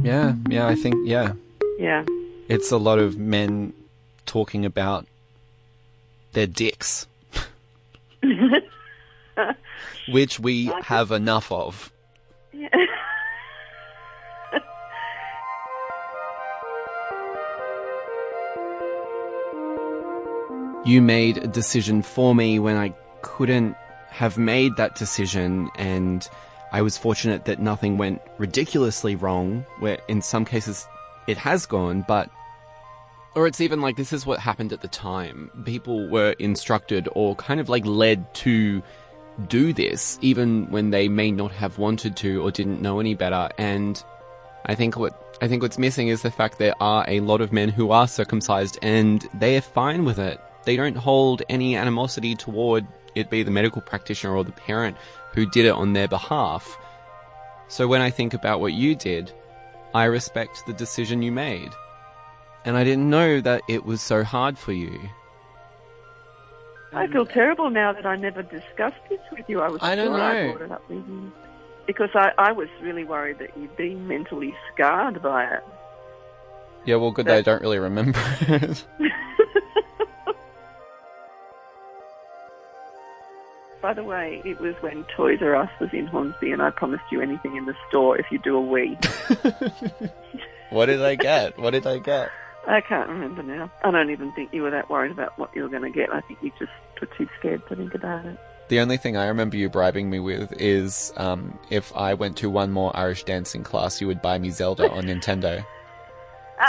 Yeah, 0.04 0.36
yeah, 0.50 0.68
I 0.68 0.76
think, 0.76 0.96
yeah. 1.06 1.34
Yeah. 1.80 2.06
It's 2.50 2.72
a 2.72 2.78
lot 2.78 3.00
of 3.00 3.18
men 3.18 3.74
talking 4.26 4.66
about 4.66 5.08
their 6.34 6.48
dicks, 6.48 7.08
which 10.10 10.40
we 10.40 10.66
have 10.84 11.12
enough 11.12 11.52
of. 11.52 11.92
Yeah. 12.52 12.70
you 20.86 21.02
made 21.02 21.38
a 21.38 21.48
decision 21.48 22.02
for 22.02 22.36
me 22.36 22.60
when 22.60 22.76
I 22.76 22.94
couldn't 23.22 23.78
have 24.10 24.38
made 24.38 24.76
that 24.76 24.96
decision 24.96 25.70
and 25.76 26.28
I 26.74 26.82
was 26.82 26.98
fortunate 26.98 27.46
that 27.46 27.60
nothing 27.60 27.98
went 27.98 28.22
ridiculously 28.38 29.16
wrong, 29.16 29.66
where 29.80 30.00
in 30.08 30.22
some 30.22 30.44
cases 30.44 30.88
it 31.28 31.38
has 31.38 31.66
gone, 31.66 32.04
but 32.08 32.30
or 33.36 33.48
it's 33.48 33.62
even 33.62 33.82
like 33.82 33.96
this 33.96 34.14
is 34.14 34.26
what 34.26 34.40
happened 34.40 34.72
at 34.74 34.82
the 34.82 34.88
time. 34.88 35.50
People 35.66 36.08
were 36.08 36.36
instructed 36.40 37.10
or 37.14 37.36
kind 37.36 37.60
of 37.60 37.68
like 37.68 37.86
led 37.86 38.32
to 38.36 38.84
do 39.48 39.74
this, 39.74 40.20
even 40.22 40.70
when 40.70 40.92
they 40.92 41.08
may 41.08 41.32
not 41.32 41.52
have 41.52 41.80
wanted 41.80 42.16
to 42.18 42.44
or 42.44 42.52
didn't 42.52 42.82
know 42.82 43.00
any 43.00 43.16
better. 43.16 43.50
And 43.58 44.04
I 44.66 44.76
think 44.76 44.98
what 44.98 45.38
I 45.42 45.48
think 45.48 45.62
what's 45.62 45.80
missing 45.80 46.08
is 46.08 46.22
the 46.22 46.32
fact 46.32 46.60
there 46.60 46.76
are 46.80 47.06
a 47.08 47.20
lot 47.22 47.42
of 47.42 47.52
men 47.52 47.70
who 47.70 47.92
are 47.92 48.08
circumcised 48.08 48.78
and 48.82 49.28
they 49.34 49.58
are 49.58 49.62
fine 49.62 50.06
with 50.06 50.20
it. 50.20 50.40
They 50.66 50.76
don't 50.78 50.96
hold 50.96 51.42
any 51.50 51.76
animosity 51.76 52.36
toward 52.36 52.88
it 53.16 53.30
be 53.30 53.44
the 53.44 53.52
medical 53.52 53.82
practitioner 53.82 54.36
or 54.36 54.44
the 54.44 54.52
parent 54.52 54.98
who 55.34 55.50
did 55.50 55.66
it 55.66 55.74
on 55.74 55.94
their 55.94 56.08
behalf. 56.08 56.78
So 57.68 57.88
when 57.88 58.02
I 58.02 58.10
think 58.10 58.34
about 58.34 58.60
what 58.62 58.74
you 58.74 58.96
did, 58.96 59.32
I 59.94 60.06
respect 60.06 60.66
the 60.66 60.74
decision 60.74 61.22
you 61.22 61.32
made. 61.32 61.72
And 62.66 62.78
I 62.78 62.84
didn't 62.84 63.10
know 63.10 63.42
that 63.42 63.62
it 63.68 63.86
was 63.86 64.02
so 64.02 64.24
hard 64.24 64.58
for 64.58 64.72
you. 64.72 65.10
I 66.94 67.08
feel 67.08 67.26
terrible 67.26 67.70
now 67.70 67.92
that 67.94 68.06
I 68.06 68.16
never 68.16 68.44
discussed 68.44 69.02
this 69.10 69.20
with 69.32 69.48
you. 69.48 69.62
I 69.62 69.68
was 69.68 69.82
I 69.82 69.96
don't 69.96 70.08
sure 70.08 70.22
I 70.22 70.52
brought 70.52 70.62
it 70.62 70.72
up 70.72 70.90
with 70.90 71.08
you. 71.08 71.32
Because 71.88 72.10
I, 72.14 72.32
I 72.38 72.52
was 72.52 72.70
really 72.82 73.04
worried 73.04 73.40
that 73.40 73.58
you'd 73.58 73.76
be 73.76 73.96
mentally 73.96 74.56
scarred 74.72 75.22
by 75.22 75.46
it. 75.46 75.64
Yeah, 76.86 76.96
well, 76.98 77.12
good 77.12 77.26
that 77.26 77.38
I 77.38 77.42
don't 77.42 77.62
really 77.62 77.80
remember 77.80 78.20
it. 78.42 78.86
By 83.84 83.94
the 83.94 84.04
way, 84.06 84.42
it 84.46 84.62
was 84.62 84.76
when 84.80 85.04
Toys 85.14 85.40
R 85.42 85.58
Us 85.58 85.70
was 85.82 85.90
in 85.92 86.08
Hornsby 86.08 86.54
and 86.54 86.62
I 86.62 86.70
promised 86.70 87.04
you 87.12 87.20
anything 87.20 87.58
in 87.58 87.66
the 87.66 87.76
store 87.90 88.18
if 88.18 88.26
you 88.32 88.40
do 88.40 88.56
a 88.56 88.62
wee. 88.62 88.98
what 90.70 90.86
did 90.86 91.02
I 91.02 91.16
get? 91.16 91.60
What 91.60 91.72
did 91.72 91.86
I 91.86 92.00
get? 92.00 92.32
I 92.66 92.80
can't 92.80 93.10
remember 93.10 93.44
now. 93.44 93.70
I 93.84 93.92
don't 93.92 94.10
even 94.10 94.32
think 94.32 94.54
you 94.54 94.62
were 94.62 94.72
that 94.72 94.90
worried 94.90 95.12
about 95.12 95.38
what 95.38 95.54
you 95.54 95.64
were 95.64 95.68
going 95.68 95.84
to 95.84 95.90
get. 95.90 96.14
I 96.14 96.22
think 96.22 96.40
you 96.42 96.52
just 96.58 96.72
were 97.02 97.10
too 97.18 97.28
scared 97.38 97.68
to 97.68 97.76
think 97.76 97.94
about 97.94 98.26
it. 98.26 98.40
The 98.70 98.80
only 98.80 98.96
thing 98.96 99.18
I 99.18 99.28
remember 99.28 99.58
you 99.58 99.68
bribing 99.68 100.10
me 100.10 100.22
with 100.22 100.54
is 100.54 101.12
um, 101.18 101.60
if 101.70 101.94
I 101.94 102.14
went 102.14 102.38
to 102.38 102.50
one 102.50 102.72
more 102.72 102.96
Irish 102.96 103.26
dancing 103.26 103.64
class, 103.64 104.00
you 104.00 104.08
would 104.08 104.22
buy 104.22 104.40
me 104.40 104.50
Zelda 104.50 104.90
on 104.90 105.04
Nintendo. 105.04 105.66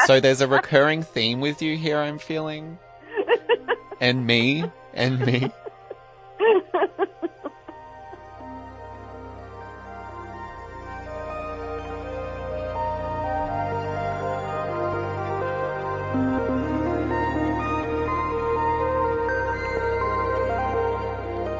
So 0.06 0.18
there's 0.18 0.40
a 0.40 0.48
recurring 0.48 1.04
theme 1.04 1.40
with 1.40 1.62
you 1.62 1.76
here, 1.76 1.98
I'm 1.98 2.18
feeling. 2.18 2.78
And 4.00 4.26
me, 4.26 4.64
and 4.92 5.20
me. 5.20 5.52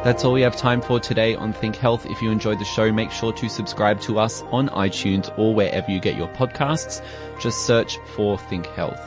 That's 0.04 0.22
all 0.22 0.34
we 0.34 0.42
have 0.42 0.54
time 0.54 0.82
for 0.82 1.00
today 1.00 1.34
on 1.34 1.54
Think 1.54 1.76
Health. 1.76 2.04
If 2.04 2.20
you 2.20 2.30
enjoyed 2.30 2.58
the 2.58 2.64
show, 2.66 2.92
make 2.92 3.10
sure 3.10 3.32
to 3.32 3.48
subscribe 3.48 4.02
to 4.02 4.18
us 4.18 4.42
on 4.52 4.68
iTunes 4.68 5.32
or 5.38 5.54
wherever 5.54 5.90
you 5.90 5.98
get 5.98 6.14
your 6.14 6.28
podcasts. 6.28 7.02
Just 7.40 7.64
search 7.64 7.96
for 8.14 8.36
Think 8.36 8.66
Health. 8.66 9.00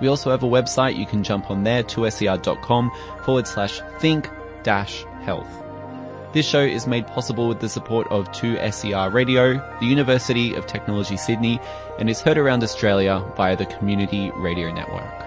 We 0.00 0.06
also 0.06 0.30
have 0.30 0.44
a 0.44 0.46
website. 0.46 0.96
You 0.96 1.06
can 1.06 1.24
jump 1.24 1.50
on 1.50 1.64
there, 1.64 1.82
2ser.com 1.82 2.92
forward 3.24 3.48
slash 3.48 3.80
think 3.98 4.30
dash 4.62 5.04
health. 5.22 5.50
This 6.32 6.48
show 6.48 6.62
is 6.62 6.86
made 6.86 7.08
possible 7.08 7.48
with 7.48 7.58
the 7.58 7.68
support 7.68 8.06
of 8.12 8.30
2SER 8.30 9.12
Radio, 9.12 9.54
the 9.80 9.86
University 9.86 10.54
of 10.54 10.68
Technology 10.68 11.16
Sydney, 11.16 11.58
and 11.98 12.08
is 12.08 12.20
heard 12.20 12.38
around 12.38 12.62
Australia 12.62 13.24
via 13.36 13.56
the 13.56 13.66
Community 13.66 14.30
Radio 14.36 14.72
Network. 14.72 15.23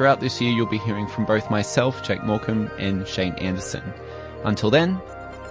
Throughout 0.00 0.20
this 0.20 0.40
year, 0.40 0.50
you'll 0.50 0.64
be 0.64 0.78
hearing 0.78 1.06
from 1.06 1.26
both 1.26 1.50
myself, 1.50 2.02
Jake 2.02 2.24
Morecambe, 2.24 2.70
and 2.78 3.06
Shane 3.06 3.34
Anderson. 3.34 3.82
Until 4.44 4.70
then, 4.70 4.98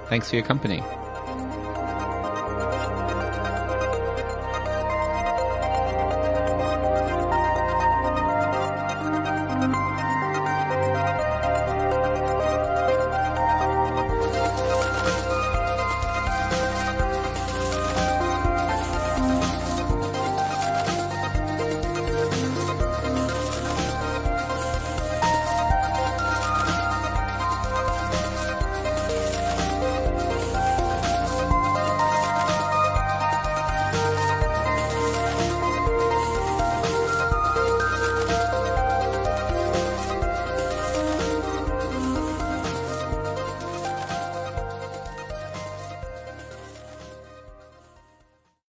thanks 0.08 0.28
for 0.28 0.38
your 0.38 0.44
company. 0.44 0.84